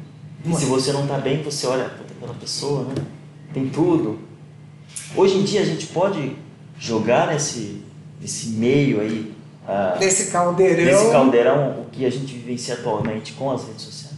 E 0.46 0.56
se 0.56 0.64
você 0.68 0.94
não 0.94 1.02
está 1.02 1.18
bem, 1.18 1.44
você 1.44 1.68
olha 1.68 1.84
para 1.84 2.06
aquela 2.16 2.34
pessoa, 2.36 2.86
né? 2.86 2.96
Tem 3.54 3.68
tudo. 3.68 4.20
Hoje 5.14 5.38
em 5.38 5.44
dia 5.44 5.60
a 5.60 5.66
gente 5.66 5.88
pode 5.88 6.38
jogar 6.80 7.28
nesse, 7.28 7.84
nesse 8.22 8.52
meio 8.52 9.02
aí 9.02 9.34
ah, 9.68 9.98
desse 10.00 10.32
caldeirão. 10.32 10.86
Desse 10.86 11.12
caldeirão, 11.12 11.82
o 11.82 11.90
que 11.92 12.06
a 12.06 12.10
gente 12.10 12.34
vivencia 12.36 12.76
atualmente 12.76 13.34
com 13.34 13.52
as 13.52 13.68
redes 13.68 13.82
sociais? 13.82 14.16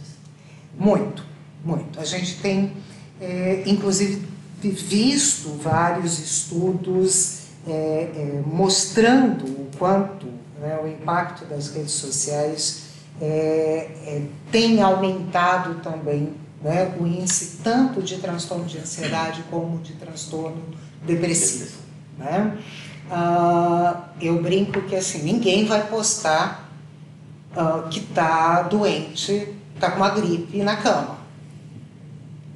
Muito, 0.78 1.24
muito. 1.64 1.98
A 1.98 2.04
gente 2.04 2.36
tem, 2.36 2.72
é, 3.20 3.64
inclusive, 3.66 4.24
visto 4.62 5.58
vários 5.60 6.20
estudos 6.20 7.46
é, 7.66 7.72
é, 7.72 8.42
mostrando 8.46 9.44
o 9.44 9.68
quanto 9.76 10.45
né, 10.60 10.78
o 10.82 10.86
impacto 10.86 11.44
das 11.44 11.68
redes 11.68 11.92
sociais 11.92 12.82
é, 13.20 13.90
é, 14.06 14.22
tem 14.50 14.82
aumentado 14.82 15.80
também 15.80 16.34
né, 16.62 16.94
o 16.98 17.06
índice 17.06 17.58
tanto 17.62 18.02
de 18.02 18.16
transtorno 18.18 18.64
de 18.64 18.78
ansiedade 18.78 19.42
como 19.50 19.78
de 19.78 19.94
transtorno 19.94 20.62
depressivo. 21.02 21.78
Né? 22.18 22.58
Ah, 23.10 24.08
eu 24.20 24.42
brinco 24.42 24.82
que 24.82 24.96
assim, 24.96 25.22
ninguém 25.22 25.64
vai 25.64 25.86
postar 25.86 26.70
ah, 27.54 27.86
que 27.90 28.00
está 28.00 28.62
doente, 28.62 29.48
está 29.74 29.90
com 29.90 29.98
uma 29.98 30.10
gripe 30.10 30.58
na 30.58 30.76
cama. 30.76 31.18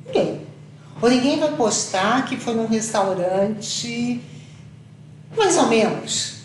Ninguém. 0.07 0.47
Ou 1.01 1.09
ninguém 1.09 1.39
vai 1.39 1.53
postar 1.53 2.27
que 2.27 2.37
foi 2.37 2.55
num 2.55 2.67
restaurante 2.67 4.21
mais 5.37 5.57
ou 5.57 5.69
menos. 5.69 6.40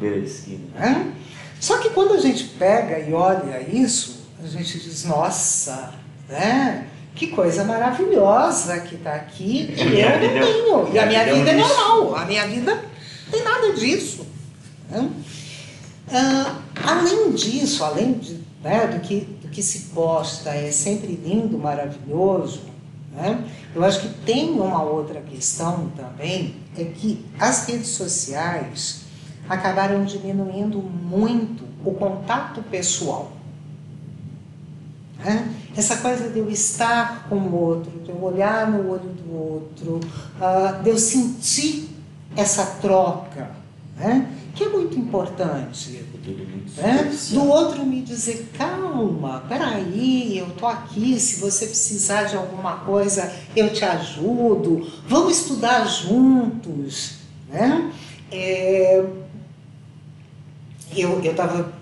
Beira 0.00 0.20
de 0.20 0.26
esquina. 0.26 0.64
Né? 0.74 1.12
Só 1.60 1.78
que 1.78 1.90
quando 1.90 2.14
a 2.14 2.20
gente 2.20 2.44
pega 2.58 2.98
e 2.98 3.12
olha 3.12 3.60
isso, 3.70 4.20
a 4.42 4.46
gente 4.46 4.80
diz, 4.80 5.04
nossa, 5.04 5.92
né? 6.28 6.86
Que 7.14 7.26
coisa 7.26 7.64
maravilhosa 7.64 8.80
que 8.80 8.94
está 8.94 9.14
aqui 9.14 9.74
e 9.76 10.00
eu 10.00 10.10
não 10.10 10.18
vida, 10.18 10.40
tenho. 10.40 10.94
E 10.94 10.98
a 10.98 11.06
minha 11.06 11.24
vida 11.24 11.50
é 11.50 11.54
é 11.54 11.56
normal. 11.56 12.16
A 12.16 12.24
minha 12.24 12.46
vida 12.46 12.74
não 12.74 13.30
tem 13.30 13.44
nada 13.44 13.72
disso. 13.74 14.26
né? 14.88 15.10
Ah, 16.12 16.56
além 16.82 17.32
disso, 17.32 17.84
além 17.84 18.14
de, 18.14 18.40
né, 18.64 18.86
do, 18.86 19.00
que, 19.00 19.20
do 19.42 19.48
que 19.48 19.62
se 19.62 19.90
posta 19.94 20.50
é 20.50 20.72
sempre 20.72 21.14
lindo, 21.14 21.58
maravilhoso, 21.58 22.62
né? 23.12 23.44
eu 23.74 23.84
acho 23.84 24.00
que 24.00 24.08
tem 24.24 24.50
uma 24.50 24.82
outra 24.82 25.20
questão 25.20 25.92
também, 25.96 26.56
é 26.76 26.84
que 26.84 27.24
as 27.38 27.66
redes 27.66 27.88
sociais 27.88 28.99
acabaram 29.50 30.04
diminuindo 30.04 30.78
muito 30.78 31.64
o 31.84 31.92
contato 31.92 32.62
pessoal. 32.62 33.32
né? 35.18 35.52
Essa 35.76 35.96
coisa 35.96 36.28
de 36.28 36.38
eu 36.38 36.48
estar 36.48 37.28
com 37.28 37.36
o 37.36 37.54
outro, 37.54 37.90
de 38.00 38.10
eu 38.10 38.22
olhar 38.22 38.70
no 38.70 38.90
olho 38.90 39.10
do 39.10 39.32
outro, 39.34 40.00
ah, 40.40 40.80
de 40.82 40.90
eu 40.90 40.96
sentir 40.96 41.88
essa 42.36 42.64
troca, 42.80 43.50
né? 43.96 44.28
que 44.54 44.64
é 44.64 44.68
muito 44.68 44.98
importante. 44.98 45.90
Né? 46.76 47.10
superficial. 47.10 47.44
Do 47.44 47.50
outro 47.50 47.84
me 47.84 48.02
dizer, 48.02 48.50
calma, 48.56 49.42
peraí, 49.48 50.38
eu 50.38 50.46
tô 50.50 50.66
aqui, 50.66 51.18
se 51.18 51.40
você 51.40 51.66
precisar 51.66 52.24
de 52.24 52.36
alguma 52.36 52.78
coisa, 52.78 53.32
eu 53.56 53.72
te 53.72 53.84
ajudo, 53.84 54.86
vamos 55.08 55.38
estudar 55.38 55.86
juntos. 55.86 57.16
Né? 57.48 57.90
É, 58.30 59.04
eu 60.96 61.20
estava 61.22 61.72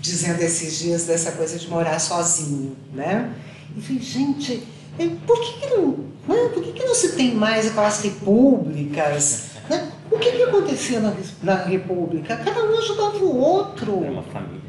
dizendo 0.00 0.40
esses 0.40 0.78
dias 0.78 1.04
dessa 1.04 1.32
coisa 1.32 1.58
de 1.58 1.68
morar 1.68 1.98
sozinho, 2.00 2.76
né? 2.92 3.32
E 3.76 3.80
falei, 3.80 4.02
gente, 4.02 4.62
eh, 4.98 5.10
por 5.26 5.40
que, 5.40 5.60
que 5.60 5.74
não, 5.74 5.90
né? 6.28 6.50
por 6.52 6.62
que, 6.62 6.72
que 6.72 6.84
não 6.84 6.94
se 6.94 7.12
tem 7.12 7.34
mais 7.34 7.68
aquelas 7.68 8.00
repúblicas? 8.02 9.52
né? 9.70 9.90
O 10.10 10.18
que, 10.18 10.32
que 10.32 10.42
acontecia 10.42 11.00
na, 11.00 11.14
na 11.42 11.54
república? 11.64 12.36
Cada 12.36 12.64
um 12.64 12.78
ajudava 12.78 13.16
o 13.18 13.38
outro. 13.38 14.04
É 14.04 14.10
uma 14.10 14.22
família. 14.22 14.60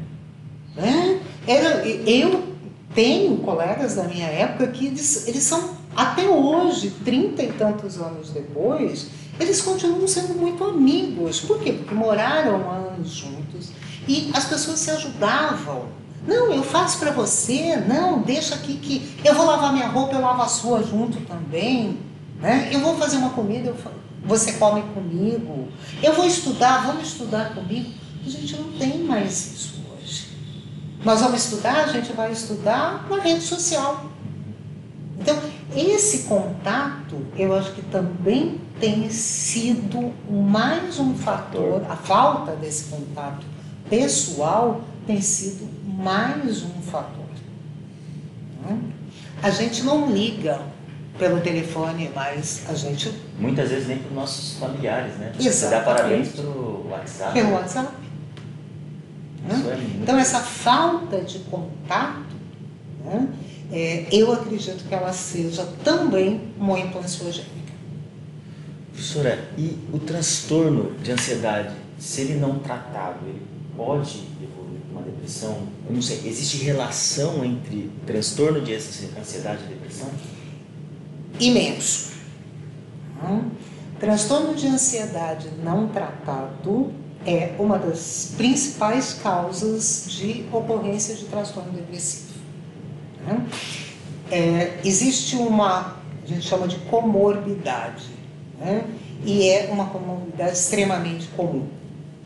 Né? 0.76 1.20
Era, 1.46 1.86
eu 1.86 2.44
tenho 2.94 3.36
colegas 3.38 3.96
da 3.96 4.04
minha 4.04 4.26
época 4.26 4.68
que 4.68 4.86
eles, 4.86 5.28
eles 5.28 5.42
são, 5.42 5.70
até 5.94 6.28
hoje, 6.28 6.90
trinta 7.04 7.42
e 7.42 7.52
tantos 7.52 7.98
anos 7.98 8.30
depois, 8.30 9.08
eles 9.38 9.60
continuam 9.60 10.06
sendo 10.06 10.34
muito 10.34 10.64
amigos. 10.64 11.40
Por 11.40 11.58
quê? 11.60 11.72
Porque 11.72 11.94
moraram 11.94 12.70
anos 12.70 13.10
juntos 13.10 13.43
e 14.06 14.30
as 14.34 14.44
pessoas 14.44 14.78
se 14.78 14.90
ajudavam. 14.90 15.88
Não, 16.26 16.52
eu 16.52 16.62
faço 16.62 16.98
para 16.98 17.10
você, 17.10 17.76
não, 17.76 18.22
deixa 18.22 18.54
aqui 18.54 18.74
que 18.74 19.14
eu 19.26 19.34
vou 19.34 19.44
lavar 19.44 19.72
minha 19.72 19.88
roupa, 19.88 20.14
eu 20.14 20.22
lavo 20.22 20.42
a 20.42 20.48
sua 20.48 20.82
junto 20.82 21.20
também. 21.20 21.98
Né? 22.40 22.70
Eu 22.72 22.80
vou 22.80 22.96
fazer 22.96 23.18
uma 23.18 23.30
comida, 23.30 23.68
eu 23.68 23.76
você 24.24 24.52
come 24.52 24.82
comigo. 24.94 25.68
Eu 26.02 26.14
vou 26.14 26.26
estudar, 26.26 26.86
vamos 26.86 27.08
estudar 27.08 27.54
comigo. 27.54 27.90
A 28.24 28.28
gente 28.28 28.56
não 28.56 28.72
tem 28.72 29.04
mais 29.04 29.52
isso 29.52 29.74
hoje. 29.92 30.28
Nós 31.04 31.20
vamos 31.20 31.44
estudar, 31.44 31.84
a 31.84 31.88
gente 31.88 32.12
vai 32.12 32.32
estudar 32.32 33.06
na 33.08 33.20
rede 33.20 33.42
social. 33.42 34.06
Então, 35.20 35.38
esse 35.76 36.24
contato, 36.24 37.18
eu 37.36 37.54
acho 37.54 37.72
que 37.72 37.82
também 37.82 38.60
tem 38.80 39.08
sido 39.10 40.12
mais 40.28 40.98
um 40.98 41.14
fator, 41.14 41.82
a 41.88 41.96
falta 41.96 42.52
desse 42.56 42.84
contato 42.84 43.53
pessoal 43.88 44.82
tem 45.06 45.20
sido 45.20 45.68
mais 45.86 46.62
um 46.62 46.82
fator. 46.82 47.24
né? 48.62 48.78
A 49.42 49.50
gente 49.50 49.82
não 49.82 50.10
liga 50.10 50.60
pelo 51.18 51.40
telefone, 51.40 52.10
mas 52.14 52.64
a 52.68 52.74
gente 52.74 53.12
Muitas 53.38 53.70
vezes 53.70 53.88
nem 53.88 53.98
para 53.98 54.08
os 54.08 54.14
nossos 54.14 54.58
familiares, 54.58 55.14
né? 55.16 55.32
Você 55.38 55.68
dá 55.68 55.80
parabéns 55.80 56.28
pelo 56.28 56.88
WhatsApp. 56.88 57.32
pelo 57.32 57.52
WhatsApp. 57.52 57.92
né? 59.46 59.54
É 59.54 60.02
Então, 60.02 60.18
essa 60.18 60.40
falta 60.40 61.20
de 61.20 61.38
contato, 61.40 62.34
né, 63.04 63.28
é, 63.72 64.06
eu 64.10 64.32
acredito 64.32 64.84
que 64.88 64.94
ela 64.94 65.12
seja 65.12 65.64
também 65.84 66.40
muito 66.58 66.98
ansiogênica. 66.98 67.52
Professora, 68.92 69.48
e 69.58 69.78
o 69.92 69.98
transtorno 69.98 70.92
de 71.02 71.12
ansiedade, 71.12 71.74
se 71.98 72.22
ele 72.22 72.34
não 72.34 72.58
tratado, 72.60 73.18
ele 73.26 73.42
pode 73.76 74.24
evoluir 74.42 74.80
para 74.88 75.00
uma 75.00 75.02
depressão? 75.02 75.66
Eu 75.86 75.94
não 75.94 76.02
sei, 76.02 76.22
existe 76.24 76.62
relação 76.64 77.44
entre 77.44 77.90
transtorno 78.06 78.60
de 78.60 78.74
ansiedade 78.74 79.64
e 79.64 79.68
depressão? 79.68 80.08
Imenso. 81.38 82.12
Hum? 83.22 83.50
Transtorno 83.98 84.54
de 84.54 84.66
ansiedade 84.66 85.48
não 85.62 85.88
tratado 85.88 86.92
é 87.26 87.54
uma 87.58 87.78
das 87.78 88.34
principais 88.36 89.14
causas 89.14 90.06
de 90.08 90.44
ocorrência 90.52 91.14
de 91.14 91.24
transtorno 91.24 91.72
depressivo. 91.72 92.34
né? 93.26 93.46
É, 94.30 94.78
existe 94.84 95.36
uma, 95.36 95.96
a 96.22 96.26
gente 96.26 96.42
chama 96.46 96.68
de 96.68 96.76
comorbidade, 96.90 98.06
né? 98.58 98.84
e 99.24 99.48
é 99.48 99.70
uma 99.70 99.86
comorbidade 99.86 100.52
extremamente 100.52 101.28
comum. 101.28 101.66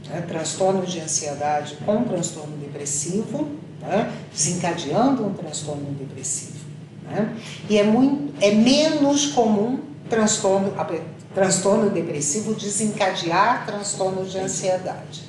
Né? 0.08 0.22
Transtorno 0.26 0.84
de 0.84 1.00
ansiedade 1.00 1.76
com 1.84 2.04
transtorno 2.04 2.56
depressivo, 2.56 3.48
né? 3.80 4.12
desencadeando 4.32 5.26
um 5.26 5.34
transtorno 5.34 5.90
depressivo. 5.92 6.58
né? 7.04 7.36
E 7.68 7.78
é, 7.78 7.84
muito, 7.84 8.34
é 8.42 8.52
menos 8.52 9.26
comum 9.26 9.80
transtorno, 10.08 10.72
transtorno 11.34 11.90
depressivo 11.90 12.54
desencadear 12.54 13.66
transtorno 13.66 14.24
de 14.24 14.38
ansiedade. 14.38 15.24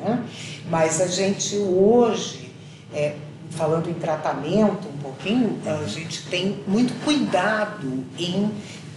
né? 0.00 0.24
Mas 0.70 1.00
a 1.00 1.06
gente 1.06 1.56
hoje, 1.56 2.52
é, 2.92 3.14
falando 3.50 3.88
em 3.88 3.94
tratamento 3.94 4.88
um 4.88 4.98
pouquinho, 5.02 5.58
a 5.64 5.86
gente 5.86 6.26
tem 6.28 6.62
muito 6.66 6.92
cuidado 7.04 8.04
em 8.18 8.50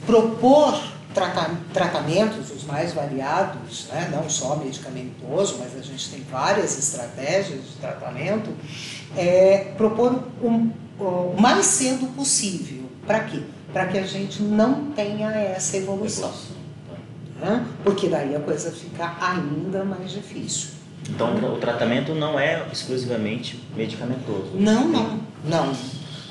propor 0.06 0.82
tratamentos 1.74 2.52
os 2.52 2.64
mais 2.64 2.94
variados, 2.94 3.88
né? 3.92 4.10
não 4.12 4.30
só 4.30 4.56
medicamentoso, 4.56 5.58
mas 5.60 5.78
a 5.78 5.82
gente 5.84 6.10
tem 6.10 6.24
várias 6.32 6.78
estratégias 6.78 7.62
de 7.64 7.76
tratamento, 7.80 8.50
é, 9.16 9.74
propor 9.78 10.24
um- 10.42 10.72
o 11.00 11.36
mais 11.40 11.66
cedo 11.66 12.08
possível. 12.16 12.84
Para 13.06 13.22
quê? 13.22 13.42
Para 13.74 13.88
que 13.88 13.98
a 13.98 14.06
gente 14.06 14.42
não 14.42 14.92
tenha 14.92 15.30
essa 15.32 15.78
evolução. 15.78 16.32
Né? 17.40 17.66
Porque 17.84 18.08
daí 18.08 18.36
a 18.36 18.40
coisa 18.40 18.72
fica 18.72 19.16
ainda 19.20 19.84
mais 19.84 20.12
difícil. 20.12 20.70
Então, 21.10 21.34
o 21.36 21.58
tratamento 21.58 22.14
não 22.14 22.40
é 22.40 22.64
exclusivamente 22.72 23.60
medicamentoso. 23.76 24.52
Não, 24.54 24.88
não, 24.88 25.20
não. 25.44 25.74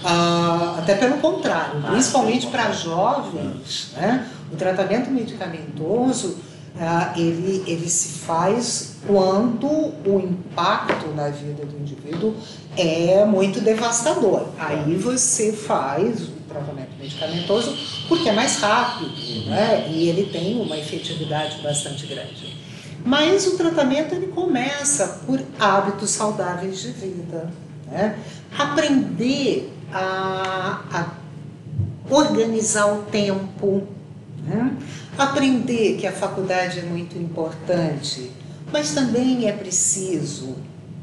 Ah, 0.04 0.76
até 0.78 0.94
pelo 0.94 1.18
contrário, 1.18 1.82
Ah, 1.84 1.90
principalmente 1.90 2.46
para 2.46 2.70
jovens, 2.72 3.90
né? 3.96 4.26
O 4.52 4.56
tratamento 4.56 5.10
medicamentoso 5.10 6.38
ah, 6.78 7.12
ele, 7.16 7.64
ele 7.66 7.88
se 7.88 8.20
faz 8.20 8.96
quando 9.06 9.66
o 9.66 10.20
impacto 10.20 11.08
na 11.14 11.28
vida 11.28 11.64
do 11.64 11.78
indivíduo 11.78 12.34
é 12.76 13.24
muito 13.24 13.60
devastador. 13.60 14.48
Aí 14.58 14.96
você 14.96 15.52
faz 15.52 16.28
o 16.28 16.32
tratamento 16.48 16.90
medicamentoso 16.98 17.76
porque 18.08 18.28
é 18.28 18.32
mais 18.32 18.56
rápido 18.60 19.10
né? 19.46 19.88
e 19.90 20.08
ele 20.08 20.30
tem 20.30 20.60
uma 20.60 20.76
efetividade 20.78 21.60
bastante 21.62 22.06
grande. 22.06 22.58
Mas 23.04 23.46
o 23.46 23.56
tratamento 23.56 24.14
ele 24.14 24.28
começa 24.28 25.20
por 25.26 25.42
hábitos 25.58 26.10
saudáveis 26.10 26.80
de 26.80 26.92
vida. 26.92 27.50
Né? 27.86 28.18
Aprender 28.56 29.72
a, 29.92 30.82
a 30.92 32.14
organizar 32.14 32.92
o 32.92 33.02
tempo. 33.04 33.99
Né? 34.44 34.76
Aprender 35.18 35.96
que 35.98 36.06
a 36.06 36.12
faculdade 36.12 36.80
é 36.80 36.82
muito 36.82 37.18
importante, 37.18 38.30
mas 38.72 38.92
também 38.92 39.48
é 39.48 39.52
preciso 39.52 40.56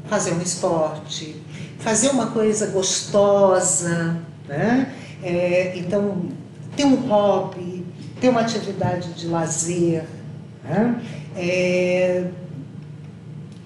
fazer 0.08 0.32
um 0.32 0.40
esporte, 0.40 1.36
fazer 1.78 2.08
uma 2.08 2.28
coisa 2.28 2.66
gostosa, 2.68 4.16
né? 4.48 4.94
É, 5.22 5.76
então, 5.76 6.28
ter 6.76 6.84
um 6.84 6.96
hobby, 7.08 7.84
ter 8.20 8.28
uma 8.28 8.40
atividade 8.40 9.12
de 9.12 9.26
lazer, 9.26 10.04
né? 10.64 11.00
é, 11.36 12.24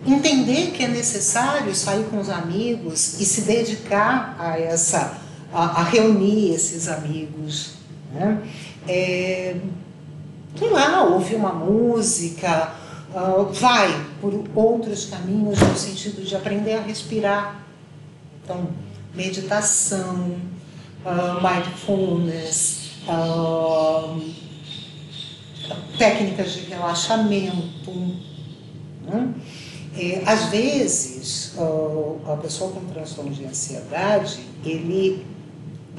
entender 0.07 0.73
que 0.73 0.83
é 0.83 0.89
necessário 0.89 1.75
sair 1.75 2.05
com 2.05 2.19
os 2.19 2.29
amigos 2.29 3.21
e 3.21 3.25
se 3.25 3.43
dedicar 3.43 4.37
a 4.39 4.59
essa, 4.59 5.19
a, 5.53 5.81
a 5.81 5.85
reunir 5.85 6.55
esses 6.55 6.89
amigos, 6.89 7.75
né? 8.13 8.43
É, 8.89 9.57
sei 10.59 10.71
lá, 10.71 11.05
ouvir 11.05 11.37
uma 11.37 11.53
música, 11.53 12.75
uh, 13.15 13.45
vai 13.53 14.07
por 14.21 14.45
outros 14.55 15.07
caminhos 15.07 15.59
no 15.61 15.77
sentido 15.77 16.23
de 16.25 16.35
aprender 16.35 16.75
a 16.75 16.83
respirar. 16.83 17.65
Então, 18.43 18.69
meditação, 19.15 20.37
uh, 21.05 21.41
mindfulness, 21.43 22.93
uh, 23.09 24.21
técnicas 25.97 26.53
de 26.53 26.61
relaxamento. 26.67 27.93
Né? 29.05 29.35
É, 29.97 30.23
às 30.25 30.47
vezes, 30.47 31.55
a 32.27 32.37
pessoa 32.37 32.73
com 32.73 32.81
transtorno 32.87 33.31
de 33.31 33.45
ansiedade, 33.45 34.41
ele 34.65 35.27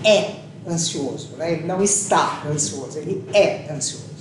é 0.04 0.43
ansioso, 0.68 1.36
né? 1.38 1.54
ele 1.54 1.68
não 1.68 1.82
está 1.82 2.44
ansioso, 2.50 2.98
ele 2.98 3.24
é 3.34 3.72
ansioso. 3.72 4.14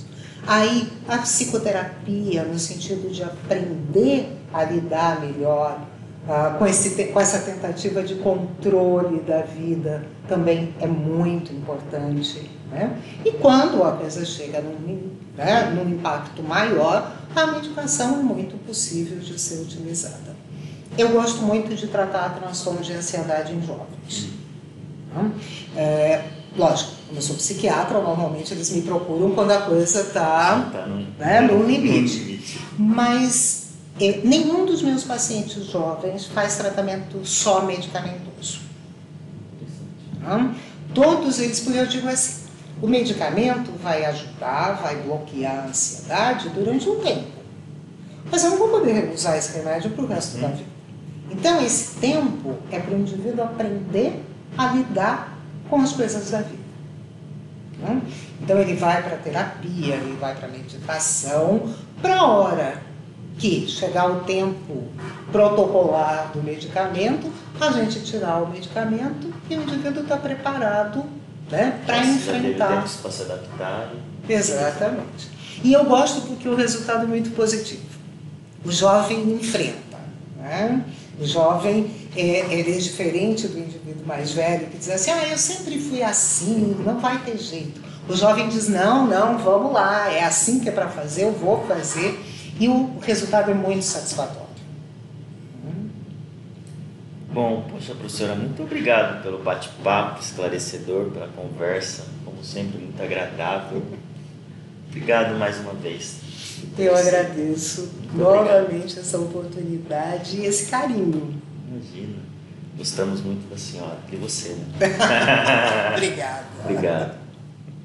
Aí 0.45 0.91
a 1.07 1.19
psicoterapia, 1.19 2.43
no 2.43 2.59
sentido 2.59 3.09
de 3.11 3.23
aprender 3.23 4.37
a 4.53 4.63
lidar 4.65 5.21
melhor 5.21 5.79
uh, 6.27 6.57
com, 6.57 6.65
esse, 6.65 7.05
com 7.05 7.19
essa 7.19 7.39
tentativa 7.39 8.03
de 8.03 8.15
controle 8.15 9.21
da 9.21 9.41
vida, 9.41 10.05
também 10.27 10.73
é 10.81 10.87
muito 10.87 11.53
importante. 11.53 12.49
Né? 12.69 12.99
E 13.23 13.31
quando 13.31 13.83
a 13.83 13.93
coisa 13.93 14.25
chega 14.25 14.61
num, 14.61 15.11
né, 15.37 15.71
num 15.73 15.89
impacto 15.89 16.43
maior, 16.43 17.15
a 17.33 17.47
medicação 17.47 18.19
é 18.19 18.23
muito 18.23 18.57
possível 18.65 19.19
de 19.19 19.39
ser 19.39 19.61
utilizada. 19.61 20.33
Eu 20.97 21.09
gosto 21.09 21.41
muito 21.41 21.73
de 21.73 21.87
tratar 21.87 22.35
transtorno 22.35 22.81
de 22.81 22.93
ansiedade 22.93 23.53
em 23.53 23.65
jovens. 23.65 24.42
Né? 25.13 25.31
É, 25.75 26.23
Lógico, 26.55 26.91
como 27.07 27.17
eu 27.17 27.21
sou 27.21 27.35
psiquiatra, 27.35 27.99
normalmente 27.99 28.53
eles 28.53 28.69
me 28.69 28.83
procuram 28.83 29.31
quando 29.31 29.51
a 29.51 29.61
coisa 29.61 30.01
está 30.01 30.69
tá 30.71 30.85
no, 30.85 30.97
né, 31.17 31.41
no, 31.41 31.65
limite. 31.65 32.19
no 32.19 32.25
limite. 32.25 32.59
Mas 32.77 33.69
é, 33.99 34.21
nenhum 34.23 34.65
dos 34.65 34.83
meus 34.83 35.03
pacientes 35.03 35.65
jovens 35.65 36.25
faz 36.25 36.55
tratamento 36.57 37.25
só 37.25 37.65
medicamentoso. 37.65 38.61
Não? 40.21 40.53
Todos 40.93 41.39
eles, 41.39 41.59
porque 41.59 41.79
eu 41.79 41.87
digo 41.87 42.07
assim, 42.07 42.43
o 42.79 42.87
medicamento 42.87 43.71
vai 43.81 44.05
ajudar, 44.05 44.73
vai 44.73 44.95
bloquear 44.97 45.63
a 45.63 45.67
ansiedade 45.69 46.49
durante 46.49 46.87
um 46.87 46.99
tempo. 46.99 47.33
Mas 48.31 48.43
eu 48.43 48.51
não 48.51 48.57
vou 48.59 48.69
poder 48.69 49.11
usar 49.11 49.37
esse 49.37 49.57
remédio 49.57 49.89
para 49.89 50.03
o 50.03 50.07
resto 50.07 50.37
da 50.37 50.47
uhum. 50.47 50.55
vida. 50.55 50.73
Então, 51.31 51.65
esse 51.65 51.95
tempo 51.99 52.57
é 52.71 52.79
para 52.79 52.93
o 52.95 52.99
indivíduo 52.99 53.43
aprender 53.43 54.23
a 54.57 54.67
lidar 54.67 55.37
com 55.69 55.81
as 55.81 55.93
coisas 55.93 56.29
da 56.29 56.41
vida. 56.41 56.63
Né? 57.79 58.01
Então 58.41 58.57
ele 58.59 58.75
vai 58.75 59.01
para 59.01 59.17
terapia, 59.17 59.95
ele 59.95 60.17
vai 60.19 60.35
para 60.35 60.47
meditação, 60.47 61.73
para 62.01 62.17
a 62.17 62.27
hora 62.27 62.81
que 63.37 63.67
chegar 63.67 64.09
o 64.09 64.21
tempo 64.21 64.87
protocolar 65.31 66.31
do 66.33 66.43
medicamento, 66.43 67.31
a 67.59 67.71
gente 67.71 68.03
tirar 68.03 68.43
o 68.43 68.49
medicamento 68.49 69.33
e 69.49 69.55
o 69.55 69.63
indivíduo 69.63 70.03
está 70.03 70.17
preparado 70.17 71.03
né, 71.49 71.79
para 71.85 72.05
enfrentar. 72.05 72.85
Para 73.01 73.11
se 73.11 73.23
adaptar. 73.23 73.91
Exatamente. 74.27 75.29
E 75.63 75.73
eu 75.73 75.85
gosto 75.85 76.21
porque 76.21 76.47
o 76.47 76.55
resultado 76.55 77.03
é 77.03 77.07
muito 77.07 77.31
positivo. 77.35 77.83
O 78.65 78.71
jovem 78.71 79.33
enfrenta. 79.33 79.99
Né? 80.37 80.83
O 81.19 81.25
jovem 81.25 81.89
é, 82.15 82.53
ele 82.53 82.75
é 82.75 82.77
diferente 82.77 83.47
do 83.47 83.57
indivíduo 83.57 84.05
mais 84.05 84.31
velho 84.31 84.67
que 84.67 84.77
diz 84.77 84.89
assim, 84.89 85.11
ah, 85.11 85.27
eu 85.27 85.37
sempre 85.37 85.79
fui 85.79 86.01
assim, 86.03 86.75
não 86.85 86.99
vai 86.99 87.19
ter 87.19 87.37
jeito. 87.37 87.81
O 88.07 88.15
jovem 88.15 88.49
diz, 88.49 88.67
não, 88.67 89.07
não, 89.07 89.37
vamos 89.37 89.71
lá, 89.71 90.11
é 90.11 90.23
assim 90.23 90.59
que 90.59 90.69
é 90.69 90.71
para 90.71 90.89
fazer, 90.89 91.23
eu 91.23 91.31
vou 91.31 91.65
fazer. 91.65 92.19
E 92.59 92.67
o 92.67 92.99
resultado 93.01 93.49
é 93.49 93.53
muito 93.53 93.83
satisfatório. 93.83 94.43
Bom, 97.31 97.65
poxa, 97.71 97.95
professora, 97.95 98.35
muito 98.35 98.61
obrigado 98.61 99.23
pelo 99.23 99.39
bate-papo 99.39 100.21
esclarecedor, 100.21 101.09
pela 101.09 101.27
conversa, 101.29 102.05
como 102.23 102.43
sempre, 102.43 102.77
muito 102.77 103.01
agradável. 103.01 103.81
Obrigado 104.87 105.35
mais 105.39 105.59
uma 105.59 105.73
vez. 105.73 106.17
Eu 106.77 106.95
agradeço 106.95 107.89
muito 108.03 108.17
novamente 108.17 108.69
obrigado. 108.69 108.99
essa 108.99 109.17
oportunidade 109.17 110.37
e 110.37 110.45
esse 110.45 110.69
carinho. 110.69 111.41
Imagina. 111.73 112.19
Gostamos 112.77 113.21
muito 113.21 113.49
da 113.49 113.57
senhora. 113.57 113.97
E 114.11 114.15
você, 114.15 114.49
né? 114.49 114.65
Obrigada. 115.97 116.45
Obrigado. 116.63 117.22